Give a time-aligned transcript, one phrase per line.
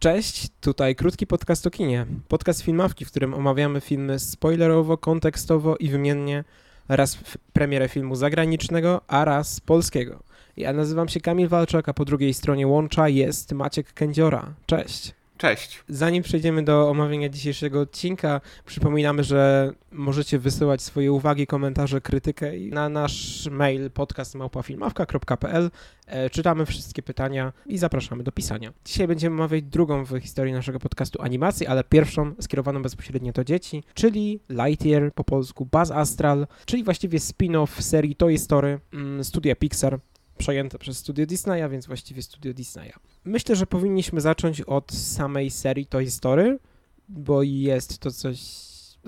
[0.00, 2.06] Cześć, tutaj krótki podcast o kinie.
[2.28, 6.44] Podcast filmawki, w którym omawiamy filmy spoilerowo, kontekstowo i wymiennie.
[6.88, 7.18] Raz
[7.52, 10.22] premierę filmu zagranicznego, a raz polskiego.
[10.56, 14.54] Ja nazywam się Kamil Walczak, a po drugiej stronie łącza jest Maciek Kędziora.
[14.66, 15.19] Cześć.
[15.40, 15.84] Cześć.
[15.88, 22.88] Zanim przejdziemy do omawiania dzisiejszego odcinka, przypominamy, że możecie wysyłać swoje uwagi, komentarze, krytykę na
[22.88, 25.70] nasz mail podcastmałpafilmawka.pl.
[26.06, 28.72] E, czytamy wszystkie pytania i zapraszamy do pisania.
[28.84, 33.82] Dzisiaj będziemy omawiać drugą w historii naszego podcastu animację, ale pierwszą skierowaną bezpośrednio do dzieci,
[33.94, 39.98] czyli Lightyear, po polsku Buzz Astral, czyli właściwie spin-off serii Toy Story, mm, studia Pixar
[40.40, 42.92] przejęte przez studio Disneya, więc właściwie studio Disneya.
[43.24, 46.58] Myślę, że powinniśmy zacząć od samej serii Toy Story,
[47.08, 48.40] bo jest to coś,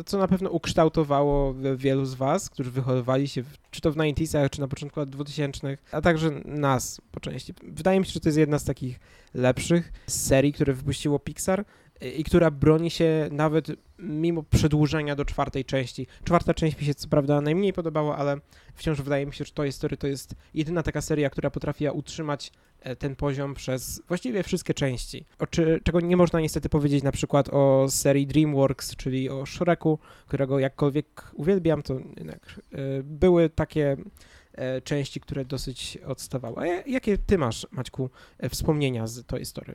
[0.06, 4.60] co na pewno ukształtowało wielu z was, którzy wychowywali się czy to w 90 czy
[4.60, 7.54] na początku lat 2000 a także nas po części.
[7.62, 9.00] Wydaje mi się, że to jest jedna z takich
[9.34, 11.64] lepszych serii, które wypuściło Pixar
[12.16, 13.66] i która broni się nawet
[13.98, 16.06] mimo przedłużenia do czwartej części.
[16.24, 18.36] Czwarta część mi się co prawda najmniej podobała, ale
[18.74, 22.52] wciąż wydaje mi się, że Toy Story to jest jedyna taka seria, która potrafiła utrzymać
[22.80, 25.24] e, ten poziom przez właściwie wszystkie części.
[25.38, 29.98] O czy, czego nie można niestety powiedzieć na przykład o serii DreamWorks, czyli o Shreku,
[30.26, 33.96] którego jakkolwiek uwielbiam, to jednak e, były takie
[34.52, 36.56] e, części, które dosyć odstawały.
[36.58, 38.10] A jakie ty masz, Maćku,
[38.50, 39.74] wspomnienia z Toy Story?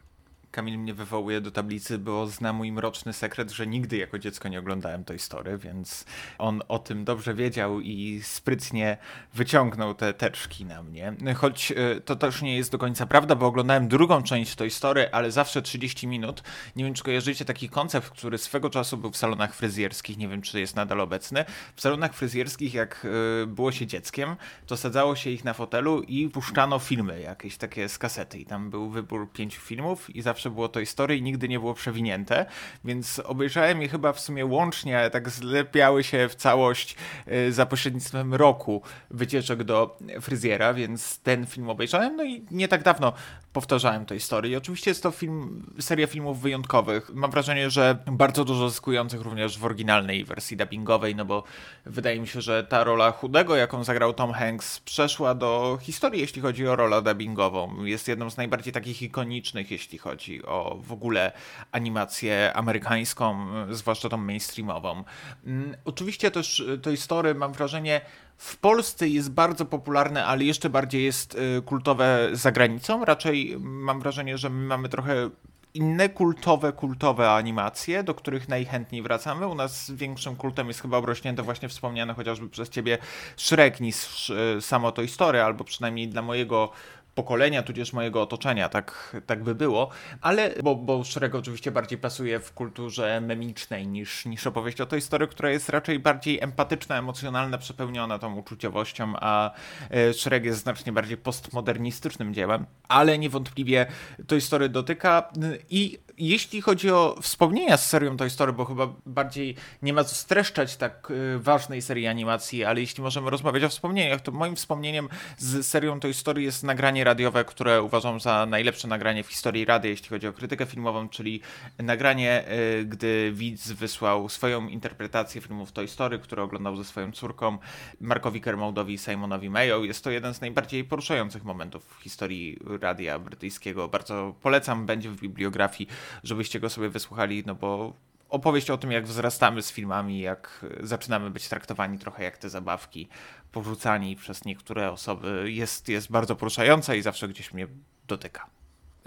[0.52, 4.60] Kamil mnie wywołuje do tablicy, bo zna mój mroczny sekret, że nigdy jako dziecko nie
[4.60, 6.06] oglądałem tej story, więc
[6.38, 8.98] on o tym dobrze wiedział i sprytnie
[9.34, 11.14] wyciągnął te teczki na mnie.
[11.36, 15.10] Choć e, to też nie jest do końca prawda, bo oglądałem drugą część tej story,
[15.12, 16.44] ale zawsze 30 minut.
[16.76, 20.42] Nie wiem, czy kojarzycie taki koncept, który swego czasu był w salonach fryzjerskich, nie wiem,
[20.42, 21.46] czy jest nadal obecny.
[21.76, 23.08] W salonach fryzjerskich, jak
[23.44, 27.90] e, było się dzieckiem, to sadzało się ich na fotelu i puszczano filmy jakieś takie
[27.90, 31.24] z kasety i tam był wybór pięciu filmów i zawsze zawsze było to historii i
[31.24, 32.46] nigdy nie było przewinięte,
[32.86, 36.96] więc obejrzałem je chyba w sumie łącznie, ale tak zlepiały się w całość
[37.28, 42.84] y, za pośrednictwem roku wycieczek do fryzjera, więc ten film obejrzałem, no i nie tak
[42.84, 43.14] dawno
[43.54, 44.52] powtarzałem tę historię.
[44.52, 47.12] I oczywiście jest to film, seria filmów wyjątkowych.
[47.14, 51.44] Mam wrażenie, że bardzo dużo zyskujących również w oryginalnej wersji dubbingowej, no bo
[51.86, 56.42] wydaje mi się, że ta rola chudego, jaką zagrał Tom Hanks, przeszła do historii, jeśli
[56.42, 57.86] chodzi o rolę dubbingową.
[57.86, 61.32] Jest jedną z najbardziej takich ikonicznych, jeśli chodzi o w ogóle
[61.72, 65.04] animację amerykańską, zwłaszcza tą mainstreamową.
[65.46, 68.02] Mm, oczywiście też y, Toy Story, mam wrażenie,
[68.38, 73.06] w Polsce jest bardzo popularne, ale jeszcze bardziej jest y, kultowe za granicą.
[73.06, 75.30] Raczej mam wrażenie, że my mamy trochę
[75.78, 79.48] inne kultowe, kultowe animacje, do których najchętniej wracamy.
[79.48, 82.98] U nas większym kultem jest chyba obrośnięte właśnie wspomniane chociażby przez ciebie
[83.38, 86.72] Shrek niż y, samo Toy Story, albo przynajmniej dla mojego
[87.18, 89.90] pokolenia, tudzież mojego otoczenia, tak, tak by było,
[90.22, 95.00] ale, bo, bo Shrek oczywiście bardziej pasuje w kulturze memicznej niż, niż opowieść o tej
[95.00, 99.52] historii, która jest raczej bardziej empatyczna, emocjonalna, przepełniona tą uczuciowością, a
[99.90, 103.86] e, Shrek jest znacznie bardziej postmodernistycznym dziełem, ale niewątpliwie
[104.28, 105.30] tej historii dotyka
[105.70, 110.16] i jeśli chodzi o wspomnienia z serią Toy Story, bo chyba bardziej nie ma co
[110.16, 115.10] streszczać tak y, ważnej serii animacji, ale jeśli możemy rozmawiać o wspomnieniach, to moim wspomnieniem
[115.38, 119.90] z serią Toy Story jest nagranie radiowe, które uważam za najlepsze nagranie w historii rady,
[119.90, 121.42] jeśli chodzi o krytykę filmową, czyli
[121.80, 127.58] nagranie, y, gdy widz wysłał swoją interpretację filmów Toy Story, które oglądał ze swoją córką,
[128.02, 129.84] Markowi Kermoudowi i Simonowi Mayo.
[129.84, 133.88] Jest to jeden z najbardziej poruszających momentów w historii radia brytyjskiego.
[133.88, 135.90] Bardzo polecam, będzie w bibliografii
[136.24, 137.94] żebyście go sobie wysłuchali, no bo
[138.30, 143.08] opowieść o tym, jak wzrastamy z filmami, jak zaczynamy być traktowani trochę jak te zabawki,
[143.52, 147.68] porzucani przez niektóre osoby, jest, jest bardzo poruszająca i zawsze gdzieś mnie
[148.08, 148.57] dotyka.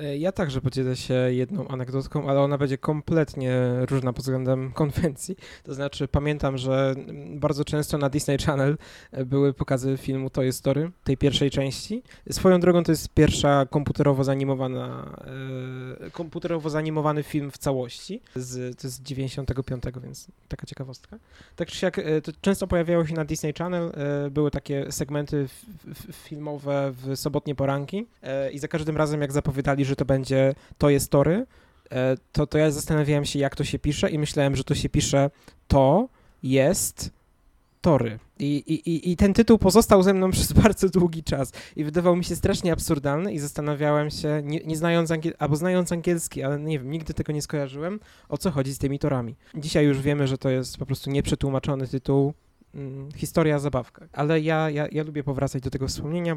[0.01, 5.37] E, ja także podzielę się jedną anegdotką, ale ona będzie kompletnie różna pod względem konwencji.
[5.65, 6.95] To znaczy, pamiętam, że
[7.35, 8.79] bardzo często na Disney Channel
[9.13, 12.03] e, były pokazy filmu Toy Story, tej pierwszej części.
[12.31, 15.17] Swoją drogą to jest pierwsza komputerowo zanimowana,
[16.07, 18.21] e, komputerowo zanimowany film w całości.
[18.37, 21.19] Z, to jest z 95, więc taka ciekawostka.
[21.57, 23.93] Tak czy siak, to często pojawiało się na Disney Channel,
[24.31, 25.49] były takie segmenty
[26.13, 28.07] filmowe w sobotnie poranki
[28.53, 31.47] i za każdym razem, jak zapowiadali, że to będzie to jest tory,
[31.91, 34.89] e, to, to ja zastanawiałem się, jak to się pisze i myślałem, że to się
[34.89, 35.31] pisze
[35.69, 36.09] to
[36.43, 37.11] jest
[37.81, 38.19] tory.
[38.39, 42.25] I, i, I ten tytuł pozostał ze mną przez bardzo długi czas i wydawał mi
[42.25, 46.79] się strasznie absurdalny i zastanawiałem się, nie, nie znając angiel- albo znając angielski, ale nie
[46.79, 49.37] wiem, nigdy tego nie skojarzyłem, o co chodzi z tymi torami.
[49.55, 52.35] Dzisiaj już wiemy, że to jest po prostu nieprzetłumaczony tytuł,
[53.17, 54.09] historia zabawka.
[54.13, 56.37] Ale ja, ja, ja lubię powracać do tego wspomnienia.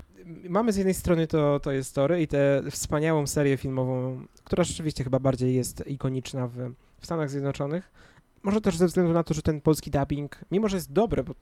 [0.49, 5.19] Mamy z jednej strony to, to jest i tę wspaniałą serię filmową, która rzeczywiście chyba
[5.19, 7.91] bardziej jest ikoniczna w, w Stanach Zjednoczonych.
[8.43, 11.33] Może też ze względu na to, że ten polski dubbing, mimo że jest dobry, bo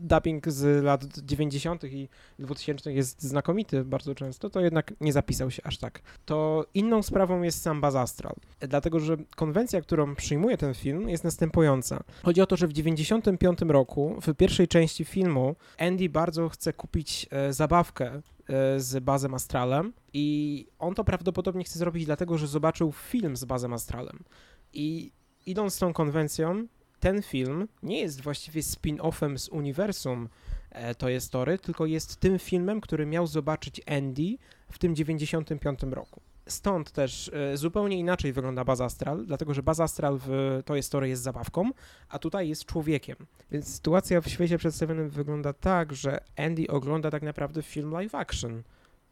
[0.00, 1.84] dubbing z lat 90.
[1.84, 2.08] i
[2.38, 6.02] 2000 jest znakomity bardzo często, to jednak nie zapisał się aż tak.
[6.24, 11.24] To inną sprawą jest sam Baz Astral, dlatego że konwencja, którą przyjmuje ten film jest
[11.24, 12.02] następująca.
[12.22, 17.26] Chodzi o to, że w 95 roku, w pierwszej części filmu, Andy bardzo chce kupić
[17.30, 22.92] e, zabawkę e, z Bazem Astralem i on to prawdopodobnie chce zrobić dlatego, że zobaczył
[22.92, 24.24] film z Bazem Astralem.
[24.72, 25.12] I
[25.46, 26.66] idąc tą konwencją,
[27.00, 30.28] ten film nie jest właściwie spin-offem z uniwersum
[30.70, 34.36] e, to jest Tory, tylko jest tym filmem, który miał zobaczyć Andy
[34.70, 36.20] w tym 95 roku.
[36.48, 40.92] Stąd też e, zupełnie inaczej wygląda Baz Astral, dlatego że Baz Astral w To jest
[40.92, 41.70] Tory jest zabawką,
[42.08, 43.16] a tutaj jest człowiekiem.
[43.50, 48.62] Więc sytuacja w świecie przedstawionym wygląda tak, że Andy ogląda tak naprawdę film live action.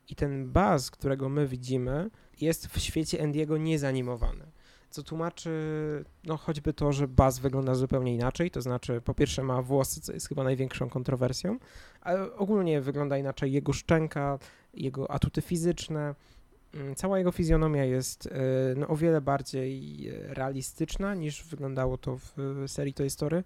[0.09, 2.11] I ten Baz, którego my widzimy,
[2.41, 4.45] jest w świecie Andy'ego niezanimowany
[4.95, 5.51] co tłumaczy
[6.25, 10.13] no choćby to, że Baz wygląda zupełnie inaczej, to znaczy po pierwsze ma włosy, co
[10.13, 11.59] jest chyba największą kontrowersją,
[12.01, 14.39] ale ogólnie wygląda inaczej jego szczęka,
[14.75, 16.15] jego atuty fizyczne,
[16.75, 18.31] mm, cała jego fizjonomia jest e,
[18.77, 23.45] no, o wiele bardziej realistyczna niż wyglądało to w serii Toy Story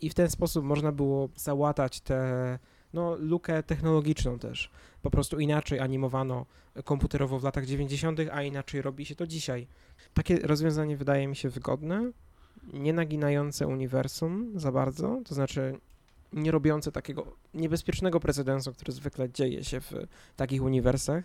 [0.00, 2.58] i w ten sposób można było załatać tę
[2.92, 4.70] no, lukę technologiczną też.
[5.02, 6.46] Po prostu inaczej animowano
[6.84, 9.66] komputerowo w latach 90., a inaczej robi się to dzisiaj.
[10.14, 12.12] Takie rozwiązanie wydaje mi się wygodne,
[12.72, 15.78] nie naginające uniwersum za bardzo, to znaczy
[16.32, 19.92] nie robiące takiego niebezpiecznego precedensu, który zwykle dzieje się w
[20.36, 21.24] takich uniwersach,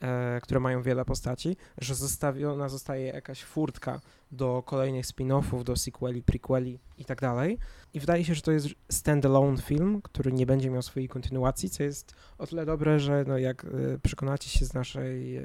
[0.00, 4.00] e, które mają wiele postaci, że zostawiona zostaje jakaś furtka
[4.32, 7.58] do kolejnych spin-offów, do sequeli, prequeli i tak dalej.
[7.94, 11.82] I wydaje się, że to jest standalone film, który nie będzie miał swojej kontynuacji, co
[11.82, 13.68] jest o tyle dobre, że no jak e,
[14.02, 15.42] przekonacie się z naszej, e,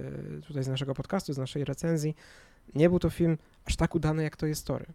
[0.48, 2.16] tutaj z naszego podcastu, z naszej recenzji,
[2.76, 4.86] nie był to film aż tak udany, jak to jest Tory.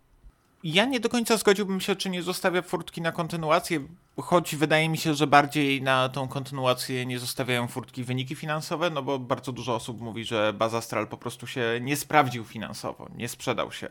[0.65, 3.81] Ja nie do końca zgodziłbym się, czy nie zostawia furtki na kontynuację,
[4.23, 9.03] choć wydaje mi się, że bardziej na tą kontynuację nie zostawiają furtki wyniki finansowe, no
[9.03, 13.73] bo bardzo dużo osób mówi, że Bazastral po prostu się nie sprawdził finansowo, nie sprzedał
[13.73, 13.89] się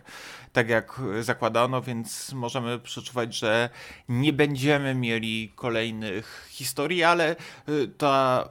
[0.54, 3.70] tak jak zakładano, więc możemy przeczuwać, że
[4.10, 7.36] nie będziemy mieli kolejnych historii, ale
[7.70, 8.50] y, ta,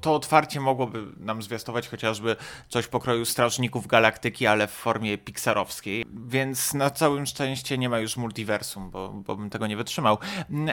[0.00, 2.36] to otwarcie mogłoby nam zwiastować chociażby
[2.68, 8.16] coś pokroju Strażników Galaktyki, ale w formie pixarowskiej, więc na całym szczęście nie ma już
[8.16, 10.18] multiversum, bo, bo bym tego nie wytrzymał,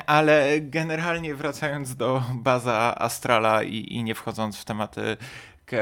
[0.06, 5.18] ale generalnie wracając do baza Astrala i, i nie wchodząc w tematy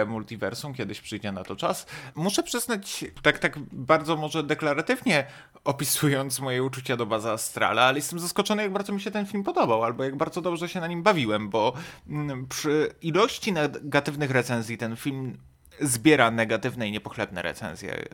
[0.08, 1.86] multiversum, kiedyś przyjdzie na to czas.
[2.16, 5.26] Muszę przyznać, tak, tak bardzo może deklaratywnie
[5.64, 9.44] opisując moje uczucia do baza Astrala, ale jestem zaskoczony, jak bardzo mi się ten film
[9.44, 11.74] podobał, albo jak bardzo dobrze się na nim bawiłem, bo
[12.10, 15.38] mm, przy ilości negatywnych recenzji ten film
[15.82, 18.06] zbiera negatywne i niepochlebne recenzje.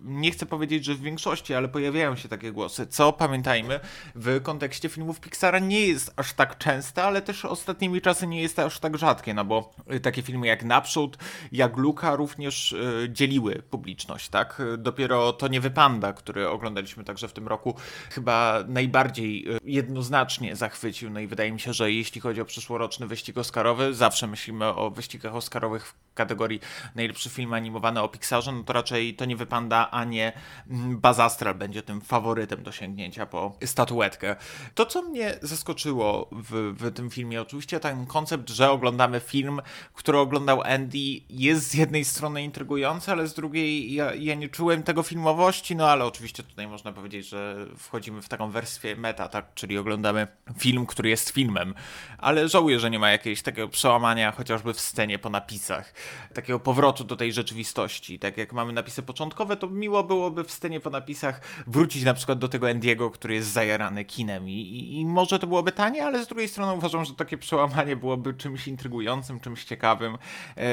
[0.00, 3.80] Nie chcę powiedzieć, że w większości, ale pojawiają się takie głosy, co pamiętajmy,
[4.14, 8.58] w kontekście filmów Pixara nie jest aż tak częste, ale też ostatnimi czasy nie jest
[8.58, 11.18] aż tak rzadkie, no bo takie filmy jak Naprzód,
[11.52, 14.62] jak Luka również y, dzieliły publiczność, tak?
[14.78, 17.74] Dopiero To nie wypanda, który oglądaliśmy także w tym roku,
[18.10, 23.06] chyba najbardziej y, jednoznacznie zachwycił, no i wydaje mi się, że jeśli chodzi o przyszłoroczny
[23.06, 26.60] wyścig oscarowy, zawsze myślimy o wyścigach oscarowych w kategorii
[27.08, 30.32] najlepszy film animowany o Pixarze, no to raczej to nie wypanda, a nie
[30.70, 34.36] mm, Bazastral będzie tym faworytem do sięgnięcia po statuetkę.
[34.74, 39.60] To, co mnie zaskoczyło w, w tym filmie, oczywiście ten koncept, że oglądamy film,
[39.94, 40.98] który oglądał Andy,
[41.30, 45.90] jest z jednej strony intrygujący, ale z drugiej ja, ja nie czułem tego filmowości, no
[45.90, 50.26] ale oczywiście tutaj można powiedzieć, że wchodzimy w taką wersję meta, tak, czyli oglądamy
[50.58, 51.74] film, który jest filmem,
[52.18, 55.94] ale żałuję, że nie ma jakiegoś takiego przełamania chociażby w scenie po napisach,
[56.34, 58.18] takiego powrotu do tej rzeczywistości.
[58.18, 62.38] Tak jak mamy napisy początkowe, to miło byłoby w scenie po napisach wrócić na przykład
[62.38, 66.24] do tego Endiego, który jest zajarany kinem I, i, i może to byłoby tanie, ale
[66.24, 70.18] z drugiej strony uważam, że takie przełamanie byłoby czymś intrygującym, czymś ciekawym.
[70.56, 70.66] E,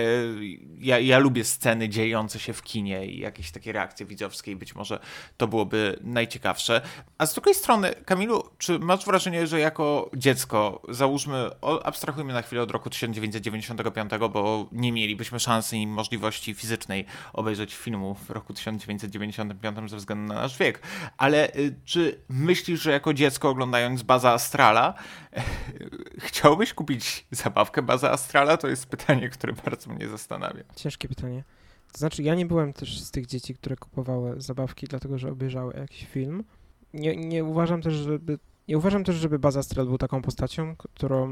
[0.80, 4.76] ja, ja lubię sceny dziejące się w kinie i jakieś takie reakcje widzowskie i być
[4.76, 5.00] może
[5.38, 6.82] to byłoby najciekawsze.
[7.18, 11.50] A z drugiej strony, Kamilu, czy masz wrażenie, że jako dziecko, załóżmy,
[11.84, 17.76] abstrahujmy na chwilę od roku 1995, bo nie mielibyśmy szansy i możliwości możliwości fizycznej obejrzeć
[17.76, 20.82] filmu w roku 1995 ze względu na nasz wiek.
[21.18, 24.94] Ale y, czy myślisz, że jako dziecko oglądając Baza Astrala
[26.28, 28.58] chciałbyś kupić zabawkę Baza Astrala?
[28.58, 30.64] To jest pytanie, które bardzo mnie zastanawia.
[30.76, 31.44] Ciężkie pytanie.
[31.92, 35.74] To znaczy, ja nie byłem też z tych dzieci, które kupowały zabawki, dlatego że obejrzały
[35.74, 36.44] jakiś film.
[36.94, 41.30] Nie, nie uważam też, żeby I uważam też, żeby Baz Astral był taką postacią, którą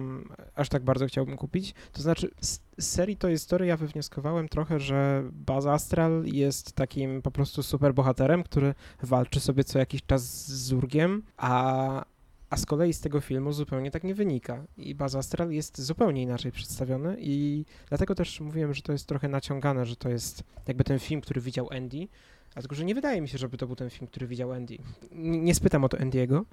[0.56, 1.74] aż tak bardzo chciałbym kupić.
[1.92, 7.32] To znaczy, z serii Toy Story ja wywnioskowałem trochę, że Baz Astral jest takim po
[7.32, 8.74] prostu super bohaterem, który
[9.04, 12.06] walczy sobie co jakiś czas z Zurgiem, a,
[12.50, 14.64] a z kolei z tego filmu zupełnie tak nie wynika.
[14.78, 19.28] I Baz Astral jest zupełnie inaczej przedstawiony i dlatego też mówiłem, że to jest trochę
[19.28, 22.08] naciągane, że to jest jakby ten film, który widział Andy,
[22.54, 24.78] Dlatego, że nie wydaje mi się, żeby to był ten film, który widział Andy.
[25.12, 26.44] Nie, nie spytam o to Andy'ego,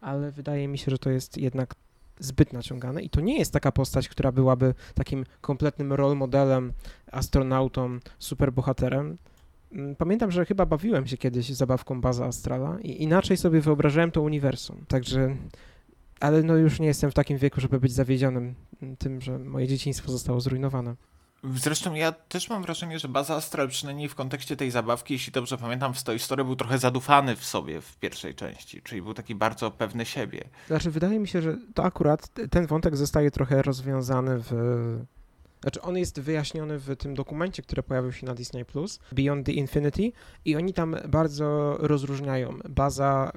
[0.00, 1.74] ale wydaje mi się, że to jest jednak
[2.18, 6.72] zbyt naciągane i to nie jest taka postać, która byłaby takim kompletnym role modelem,
[7.12, 9.18] astronautą, superbohaterem.
[9.72, 14.22] Mm, pamiętam, że chyba bawiłem się kiedyś zabawką Baza Astrala i inaczej sobie wyobrażałem to
[14.22, 14.84] uniwersum.
[14.88, 15.36] Także,
[16.20, 18.54] ale no już nie jestem w takim wieku, żeby być zawiedzionym
[18.98, 20.94] tym, że moje dzieciństwo zostało zrujnowane.
[21.44, 25.58] Zresztą ja też mam wrażenie, że Baza Astral, przynajmniej w kontekście tej zabawki, jeśli dobrze
[25.58, 29.34] pamiętam, w Toy Story był trochę zadufany w sobie w pierwszej części, czyli był taki
[29.34, 30.44] bardzo pewny siebie.
[30.66, 34.52] Znaczy, wydaje mi się, że to akurat ten wątek zostaje trochę rozwiązany w...
[35.62, 39.52] Znaczy, on jest wyjaśniony w tym dokumencie, który pojawił się na Disney+, Plus, Beyond the
[39.52, 40.12] Infinity
[40.44, 43.32] i oni tam bardzo rozróżniają baza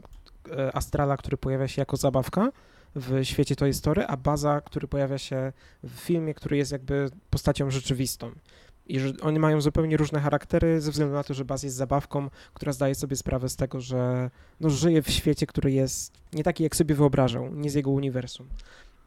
[0.51, 2.51] e, Astrala, który pojawia się jako zabawka,
[2.95, 7.71] w świecie Toy Story, a baza, który pojawia się w filmie, który jest jakby postacią
[7.71, 8.31] rzeczywistą.
[8.87, 12.29] I że oni mają zupełnie różne charaktery ze względu na to, że Baz jest zabawką,
[12.53, 16.63] która zdaje sobie sprawę z tego, że no, żyje w świecie, który jest nie taki,
[16.63, 18.47] jak sobie wyobrażał, nie z jego uniwersum.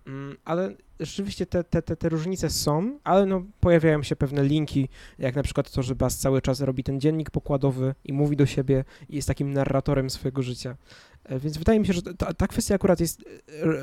[0.07, 4.89] Mm, ale rzeczywiście te, te, te, te różnice są, ale no, pojawiają się pewne linki,
[5.19, 8.47] jak na przykład to, że Baz cały czas robi ten dziennik pokładowy i mówi do
[8.47, 10.77] siebie i jest takim narratorem swojego życia.
[11.25, 13.25] E, więc wydaje mi się, że ta, ta kwestia akurat jest e,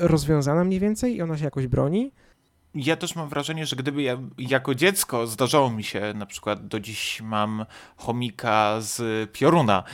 [0.08, 2.12] rozwiązana mniej więcej i ona się jakoś broni.
[2.74, 6.80] Ja też mam wrażenie, że gdyby ja jako dziecko zdarzało mi się, na przykład do
[6.80, 7.66] dziś mam
[7.96, 9.84] chomika z pioruna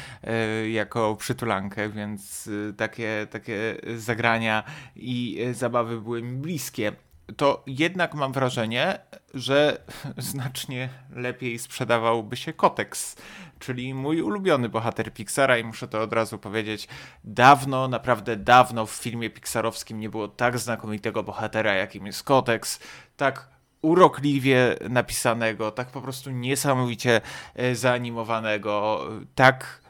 [0.65, 4.63] y, jako przytulankę, więc y, takie, takie zagrania
[4.97, 6.93] i y, zabawy były mi bliskie
[7.37, 8.99] to jednak mam wrażenie,
[9.35, 9.85] że
[10.17, 13.17] znacznie lepiej sprzedawałby się Kotex,
[13.59, 16.89] czyli mój ulubiony bohater Pixara i muszę to od razu powiedzieć,
[17.25, 22.81] dawno, naprawdę dawno w filmie pixarowskim nie było tak znakomitego bohatera, jakim jest Kotex,
[23.17, 23.49] tak
[23.83, 27.21] urokliwie napisanego, tak po prostu niesamowicie
[27.55, 29.81] e, zaanimowanego, tak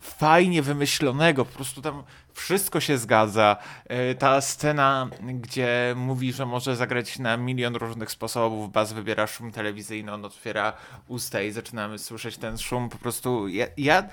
[0.00, 2.02] fajnie wymyślonego, po prostu tam
[2.34, 3.56] wszystko się zgadza.
[3.86, 9.52] E, ta scena, gdzie mówi, że może zagrać na milion różnych sposobów, Baz wybiera szum
[9.52, 10.72] telewizyjny, on otwiera
[11.08, 14.08] usta i zaczynamy słyszeć ten szum, po prostu ja, ja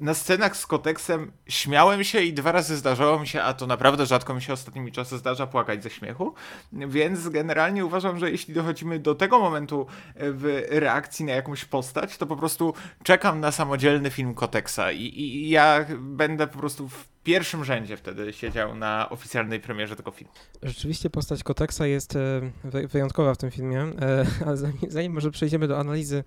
[0.00, 4.06] na scenach z koteksem śmiałem się i dwa razy zdarzało mi się, a to naprawdę
[4.06, 6.34] rzadko mi się ostatnimi czasy zdarza płakać ze śmiechu,
[6.72, 9.86] więc generalnie uważam, że jeśli dochodzimy do tego momentu
[10.16, 14.92] w reakcji na jakąś postać, to po prostu czekam na samodzielny film koteksa.
[14.92, 20.10] I, i ja będę po prostu w pierwszym rzędzie wtedy siedział na oficjalnej premierze tego
[20.10, 20.32] filmu.
[20.62, 22.40] Rzeczywiście postać Koteksa jest e,
[22.88, 26.24] wyjątkowa w tym filmie, e, ale zanim, zanim może przejdziemy do analizy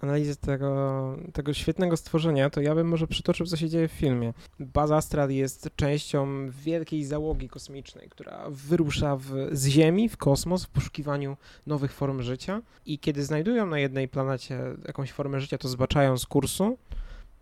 [0.00, 4.32] analizy tego, tego świetnego stworzenia, to ja bym może przytoczył, co się dzieje w filmie.
[4.60, 10.68] Baz Astral jest częścią wielkiej załogi kosmicznej, która wyrusza w, z Ziemi w kosmos w
[10.68, 11.36] poszukiwaniu
[11.66, 12.62] nowych form życia.
[12.86, 16.78] I kiedy znajdują na jednej planecie jakąś formę życia, to zbaczają z kursu,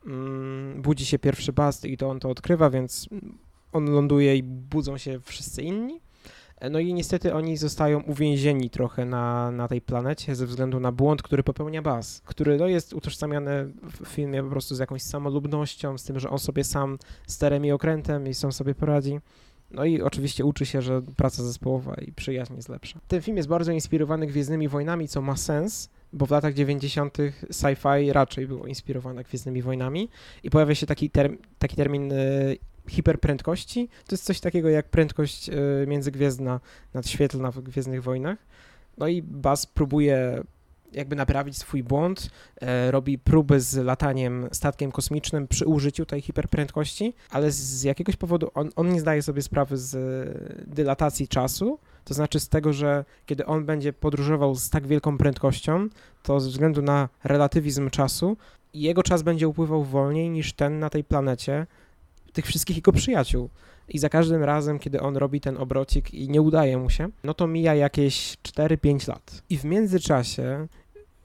[0.06, 3.08] mm, budzi się pierwszy Bast i to on to odkrywa, więc
[3.72, 6.03] on ląduje i budzą się wszyscy inni
[6.70, 11.22] no i niestety oni zostają uwięzieni trochę na, na tej planecie ze względu na błąd,
[11.22, 16.04] który popełnia Baz, który no, jest utożsamiany w filmie po prostu z jakąś samolubnością, z
[16.04, 19.20] tym, że on sobie sam sterem i okrętem i sam sobie poradzi.
[19.70, 23.00] No i oczywiście uczy się, że praca zespołowa i przyjaźń jest lepsza.
[23.08, 27.18] Ten film jest bardzo inspirowany Gwiezdnymi Wojnami, co ma sens, bo w latach 90.
[27.50, 30.08] sci-fi raczej było inspirowane Gwiezdnymi Wojnami
[30.42, 33.88] i pojawia się taki, term, taki termin y, hiperprędkości.
[34.06, 35.52] To jest coś takiego jak prędkość y,
[35.86, 36.60] międzygwiezdna,
[36.94, 38.38] nadświetlna w Gwiezdnych Wojnach.
[38.98, 40.44] No i Buzz próbuje
[40.94, 47.14] jakby naprawić swój błąd, e, robi próby z lataniem statkiem kosmicznym przy użyciu tej hiperprędkości,
[47.30, 49.96] ale z jakiegoś powodu on, on nie zdaje sobie sprawy z
[50.68, 55.88] dylatacji czasu, to znaczy z tego, że kiedy on będzie podróżował z tak wielką prędkością,
[56.22, 58.36] to ze względu na relatywizm czasu,
[58.74, 61.66] jego czas będzie upływał wolniej niż ten na tej planecie,
[62.34, 63.50] tych wszystkich jego przyjaciół.
[63.88, 67.34] I za każdym razem, kiedy on robi ten obrocik i nie udaje mu się, no
[67.34, 69.42] to mija jakieś 4-5 lat.
[69.50, 70.66] I w międzyczasie,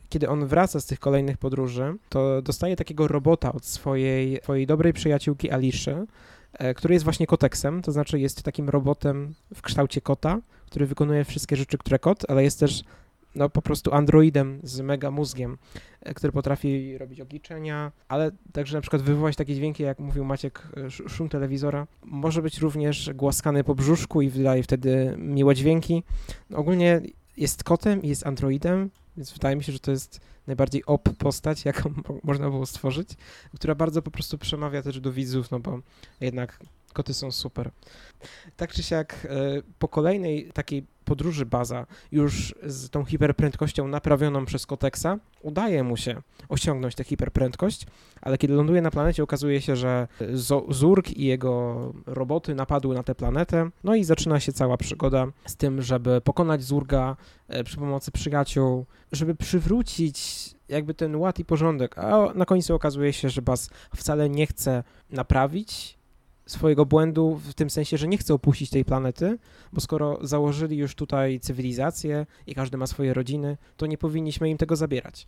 [0.10, 4.94] kiedy on wraca z tych kolejnych podróży, to dostaje takiego robota od swojej, swojej dobrej
[4.94, 6.06] przyjaciółki Aliszy,
[6.54, 11.25] e, który jest właśnie koteksem, to znaczy jest takim robotem w kształcie kota, który wykonuje
[11.25, 12.84] wszystkie rzeczy, które kot, ale jest też
[13.36, 15.57] no po prostu androidem z mega mózgiem,
[16.01, 20.67] e, który potrafi robić obliczenia, ale także na przykład wywołać takie dźwięki, jak mówił Maciek,
[20.77, 21.88] e, szum telewizora.
[22.03, 26.03] Może być również głaskany po brzuszku i wydaje wtedy miłe dźwięki.
[26.53, 27.01] Ogólnie
[27.38, 31.65] jest kotem i jest androidem, więc wydaje mi się, że to jest najbardziej op postać,
[31.65, 31.93] jaką
[32.24, 33.09] można było stworzyć,
[33.55, 35.79] która bardzo po prostu przemawia też do widzów, no bo
[36.21, 36.59] jednak
[36.93, 37.71] koty są super.
[38.57, 44.66] Tak czy siak, e, po kolejnej takiej podróży baza, już z tą hiperprędkością naprawioną przez
[44.66, 47.86] Koteksa, udaje mu się osiągnąć tę hiperprędkość,
[48.22, 50.08] ale kiedy ląduje na planecie, okazuje się, że
[50.70, 55.56] Zurg i jego roboty napadły na tę planetę, no i zaczyna się cała przygoda z
[55.56, 57.16] tym, żeby pokonać Zurga
[57.48, 63.13] e, przy pomocy przyjaciół, żeby przywrócić jakby ten ład i porządek, a na końcu okazuje
[63.13, 65.99] się, że Baz wcale nie chce naprawić
[66.51, 69.38] swojego błędu w tym sensie, że nie chce opuścić tej planety,
[69.74, 74.58] bo skoro założyli już tutaj cywilizację i każdy ma swoje rodziny, to nie powinniśmy im
[74.58, 75.27] tego zabierać.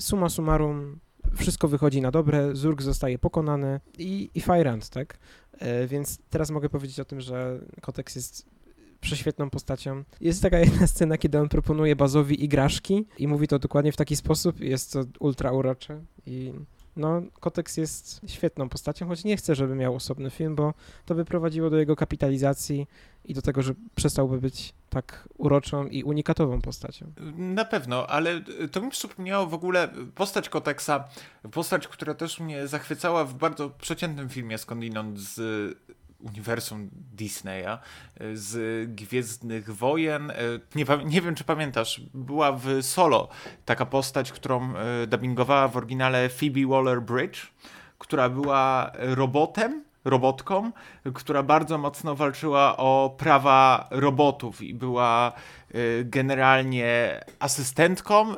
[0.00, 0.98] Suma summarum,
[1.34, 4.42] wszystko wychodzi na dobre, Zurg zostaje pokonany i, i
[4.90, 5.18] tak?
[5.58, 8.46] E, więc teraz mogę powiedzieć o tym, że Kotex jest
[9.00, 10.04] prześwietną postacią.
[10.20, 14.16] Jest taka jedna scena, kiedy on proponuje Bazowi igraszki i mówi to dokładnie w taki
[14.16, 14.60] sposób.
[14.60, 16.52] Jest to ultra urocze i
[16.96, 20.74] no, Kotex jest świetną postacią, choć nie chcę, żeby miał osobny film, bo
[21.04, 22.86] to by prowadziło do jego kapitalizacji
[23.24, 27.12] i do tego, że przestałby być tak uroczą i unikatową postacią.
[27.36, 28.40] Na pewno, ale
[28.72, 31.04] to mi przypomniało w ogóle postać Koteksa,
[31.52, 35.38] postać, która też mnie zachwycała w bardzo przeciętnym filmie skądinąd z
[36.20, 37.78] uniwersum Disneya
[38.20, 40.30] e, z Gwiezdnych Wojen.
[40.30, 40.34] E,
[40.74, 43.28] nie, nie, wiem, czy pamiętasz, była w Solo
[43.64, 47.46] taka postać, którą e, dubbingowała w oryginale Phoebe Waller-Bridge,
[47.98, 50.72] która była robotem, robotką,
[51.14, 55.32] która bardzo mocno walczyła o prawa robotów i była
[55.76, 58.36] Y, generalnie asystentką y,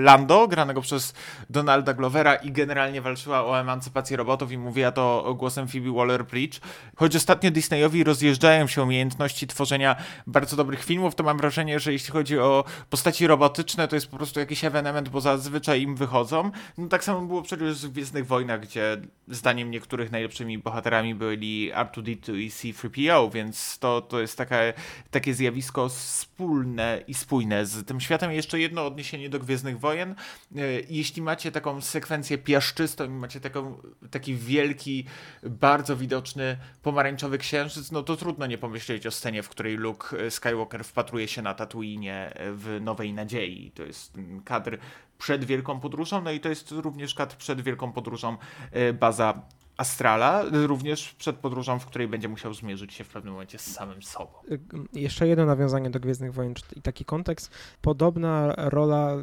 [0.00, 1.14] Lando, granego przez
[1.50, 6.60] Donalda Glovera i generalnie walczyła o emancypację robotów i mówiła to głosem Phoebe Waller-Bridge.
[6.96, 12.12] Choć ostatnio Disneyowi rozjeżdżają się umiejętności tworzenia bardzo dobrych filmów, to mam wrażenie, że jeśli
[12.12, 16.50] chodzi o postaci robotyczne, to jest po prostu jakiś ewenement, bo zazwyczaj im wychodzą.
[16.78, 18.96] No tak samo było przecież w Gwiezdnych Wojnach, gdzie
[19.28, 24.72] zdaniem niektórych najlepszymi bohaterami byli R2-D2 i C-3PO, więc to, to jest takie,
[25.10, 28.32] takie zjawisko wspólne i spójne z tym światem.
[28.32, 30.10] Jeszcze jedno odniesienie do Gwiezdnych Wojen.
[30.10, 35.04] E, jeśli macie taką sekwencję piaszczystą i macie taką, taki wielki,
[35.42, 40.84] bardzo widoczny pomarańczowy księżyc, no to trudno nie pomyśleć o scenie, w której Luke Skywalker
[40.84, 43.70] wpatruje się na Tatooine w Nowej Nadziei.
[43.70, 44.12] To jest
[44.44, 44.78] kadr
[45.18, 48.36] przed Wielką Podróżą, no i to jest również kadr przed Wielką Podróżą
[48.72, 49.42] e, baza
[49.78, 54.02] Astrala, również przed podróżą, w której będzie musiał zmierzyć się w pewnym momencie z samym
[54.02, 54.32] sobą.
[54.50, 54.60] Y,
[54.92, 57.50] jeszcze jedno nawiązanie do Gwiezdnych Wojen i taki kontekst.
[57.82, 59.16] Podobna rola,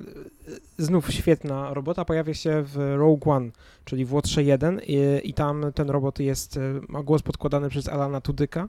[0.48, 3.52] y, znów świetna robota, pojawia się w Rogue One,
[3.86, 7.90] czyli w Łotrze 1 i, i tam ten robot jest, y, ma głos podkładany przez
[7.90, 8.68] Alana Tudyka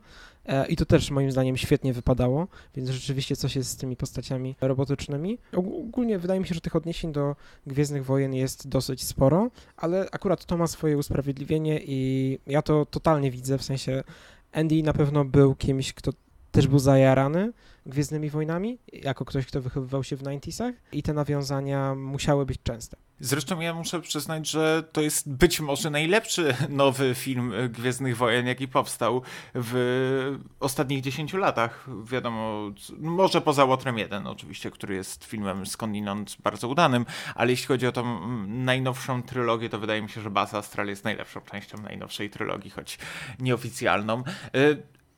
[0.68, 5.38] I to też moim zdaniem świetnie wypadało, więc rzeczywiście coś jest z tymi postaciami robotycznymi.
[5.52, 10.44] Ogólnie wydaje mi się, że tych odniesień do Gwiezdnych Wojen jest dosyć sporo, ale akurat
[10.44, 14.04] to ma swoje usprawiedliwienie i ja to totalnie widzę, w sensie
[14.52, 16.12] Andy na pewno był kimś, kto
[16.56, 17.52] też był zajarany
[17.86, 22.96] Gwiezdnymi Wojnami, jako ktoś, kto wychowywał się w 90sach i te nawiązania musiały być częste.
[23.20, 28.68] Zresztą ja muszę przyznać, że to jest być może najlepszy nowy film Gwiezdnych Wojen, jaki
[28.68, 29.22] powstał
[29.54, 31.86] w ostatnich 10 latach.
[32.04, 37.86] Wiadomo, może poza Łotrem 1 oczywiście, który jest filmem skądinąd bardzo udanym, ale jeśli chodzi
[37.86, 42.30] o tą najnowszą trylogię, to wydaje mi się, że Bas Astral jest najlepszą częścią najnowszej
[42.30, 42.98] trylogii, choć
[43.40, 44.22] nieoficjalną.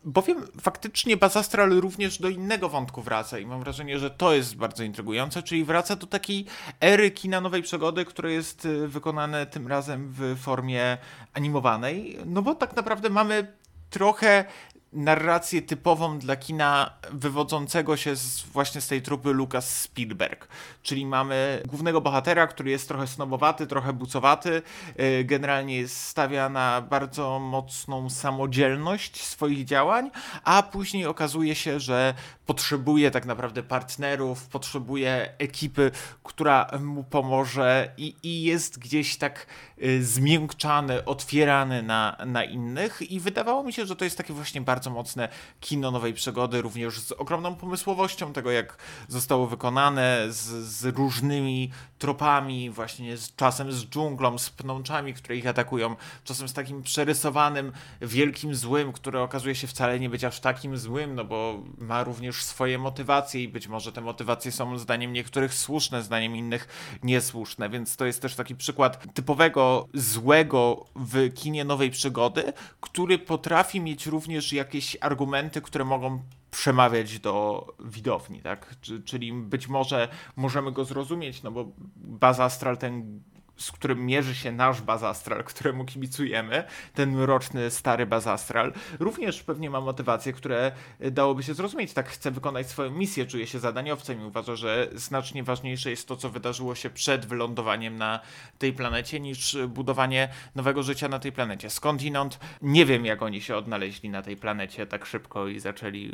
[0.05, 4.85] Bowiem faktycznie Bazastral również do innego wątku wraca i mam wrażenie, że to jest bardzo
[4.85, 6.47] intrygujące, czyli wraca do takiej
[6.81, 10.99] ery kina nowej przygody, które jest y, wykonane tym razem w formie
[11.35, 13.53] animowanej, no bo tak naprawdę mamy
[13.91, 14.45] trochę
[14.93, 20.49] narrację typową dla kina wywodzącego się z, właśnie z tej trupy Lucas Spielberg.
[20.83, 24.63] Czyli mamy głównego bohatera, który jest trochę snobowaty, trochę bucowaty,
[25.01, 30.11] y, generalnie stawia na bardzo mocną samodzielność swoich działań,
[30.45, 32.15] a później okazuje się, że
[32.47, 35.91] potrzebuje tak naprawdę partnerów, potrzebuje ekipy,
[36.23, 39.47] która mu pomoże i, i jest gdzieś tak
[39.83, 44.61] y, zmiękczany, otwierany na, na innych i wydawało mi się, że to jest takie właśnie
[44.61, 45.29] bardzo bardzo mocne
[45.61, 48.77] kino nowej przygody, również z ogromną pomysłowością tego, jak
[49.09, 55.47] zostało wykonane, z, z różnymi tropami, właśnie z, czasem z dżunglą, z pnączami, które ich
[55.47, 60.79] atakują, czasem z takim przerysowanym wielkim złym, które okazuje się wcale nie być aż takim
[60.79, 65.55] złym, no bo ma również swoje motywacje i być może te motywacje są zdaniem niektórych
[65.55, 66.69] słuszne, zdaniem innych
[67.03, 73.81] niesłuszne, więc to jest też taki przykład typowego złego w kinie nowej przygody, który potrafi
[73.81, 78.75] mieć również jakieś argumenty, które mogą przemawiać do widowni, tak?
[79.05, 83.23] Czyli być może możemy go zrozumieć, no bo Baz Astral ten
[83.59, 89.81] z którym mierzy się nasz Bazastral, któremu kibicujemy, ten mroczny, stary Bazastral, również pewnie ma
[89.81, 91.93] motywacje, które dałoby się zrozumieć.
[91.93, 96.17] Tak chce wykonać swoją misję, czuje się zadaniowcem i uważa, że znacznie ważniejsze jest to,
[96.17, 98.21] co wydarzyło się przed wylądowaniem na
[98.59, 101.71] tej planecie, niż budowanie nowego życia na tej planecie.
[101.71, 106.13] Skądinąd nie wiem, jak oni się odnaleźli na tej planecie tak szybko i zaczęli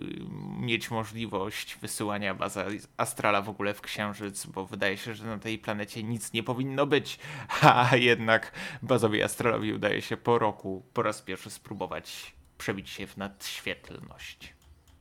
[0.61, 2.65] mieć możliwość wysyłania baza
[2.97, 6.87] Astrala w ogóle w Księżyc, bo wydaje się, że na tej planecie nic nie powinno
[6.87, 7.19] być
[7.62, 13.16] a jednak bazowi astralowi udaje się po roku po raz pierwszy spróbować przebić się w
[13.16, 14.55] nadświetlność.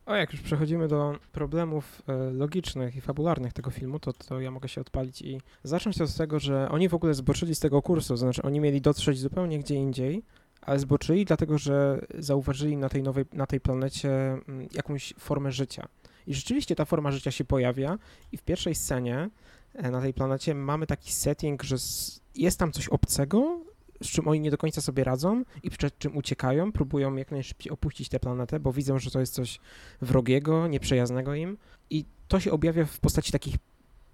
[0.06, 4.52] O, jak już przechodzimy do problemów e, logicznych i fabularnych tego filmu, to, to ja
[4.52, 8.18] mogę się odpalić i zacząć od tego, że oni w ogóle zboczyli z tego kursu,
[8.18, 10.24] znaczy oni mieli dotrzeć zupełnie gdzie indziej,
[10.62, 15.88] ale zboczyli dlatego, że zauważyli na tej nowej, na tej planecie mm, jakąś formę życia.
[16.28, 17.98] I rzeczywiście ta forma życia się pojawia
[18.32, 19.30] i w pierwszej scenie
[19.74, 21.76] e, na tej planecie mamy taki setting, że
[22.36, 23.60] jest tam coś obcego,
[24.04, 27.72] z czym oni nie do końca sobie radzą i przed czym uciekają, próbują jak najszybciej
[27.72, 29.60] opuścić tę planetę, bo widzą, że to jest coś
[30.02, 31.58] wrogiego, nieprzyjaznego im
[31.90, 33.56] i to się objawia w postaci takich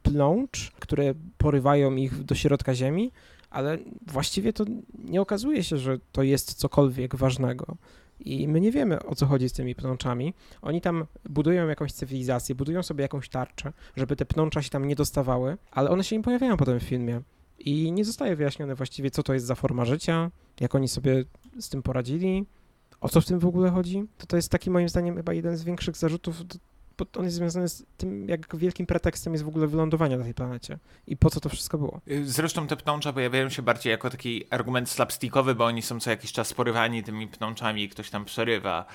[0.03, 3.12] plącz, które porywają ich do środka Ziemi,
[3.49, 3.77] ale
[4.08, 4.65] właściwie to
[5.05, 7.77] nie okazuje się, że to jest cokolwiek ważnego.
[8.19, 10.34] I my nie wiemy, o co chodzi z tymi pnączami.
[10.62, 14.95] Oni tam budują jakąś cywilizację, budują sobie jakąś tarczę, żeby te pnącza się tam nie
[14.95, 17.21] dostawały, ale one się nie pojawiają potem w filmie.
[17.60, 21.24] I nie zostaje wyjaśnione właściwie, co to jest za forma życia, jak oni sobie
[21.60, 22.45] z tym poradzili,
[23.02, 24.04] o co w tym w ogóle chodzi.
[24.17, 26.36] To to jest taki moim zdaniem chyba jeden z większych zarzutów,
[26.98, 30.34] bo on jest związany z tym, jak wielkim pretekstem jest w ogóle wylądowanie na tej
[30.34, 32.02] planecie i po co to wszystko było.
[32.24, 36.32] Zresztą te pnącza pojawiają się bardziej jako taki argument slapstickowy, bo oni są co jakiś
[36.32, 38.86] czas porywani tymi pnączami i ktoś tam przerywa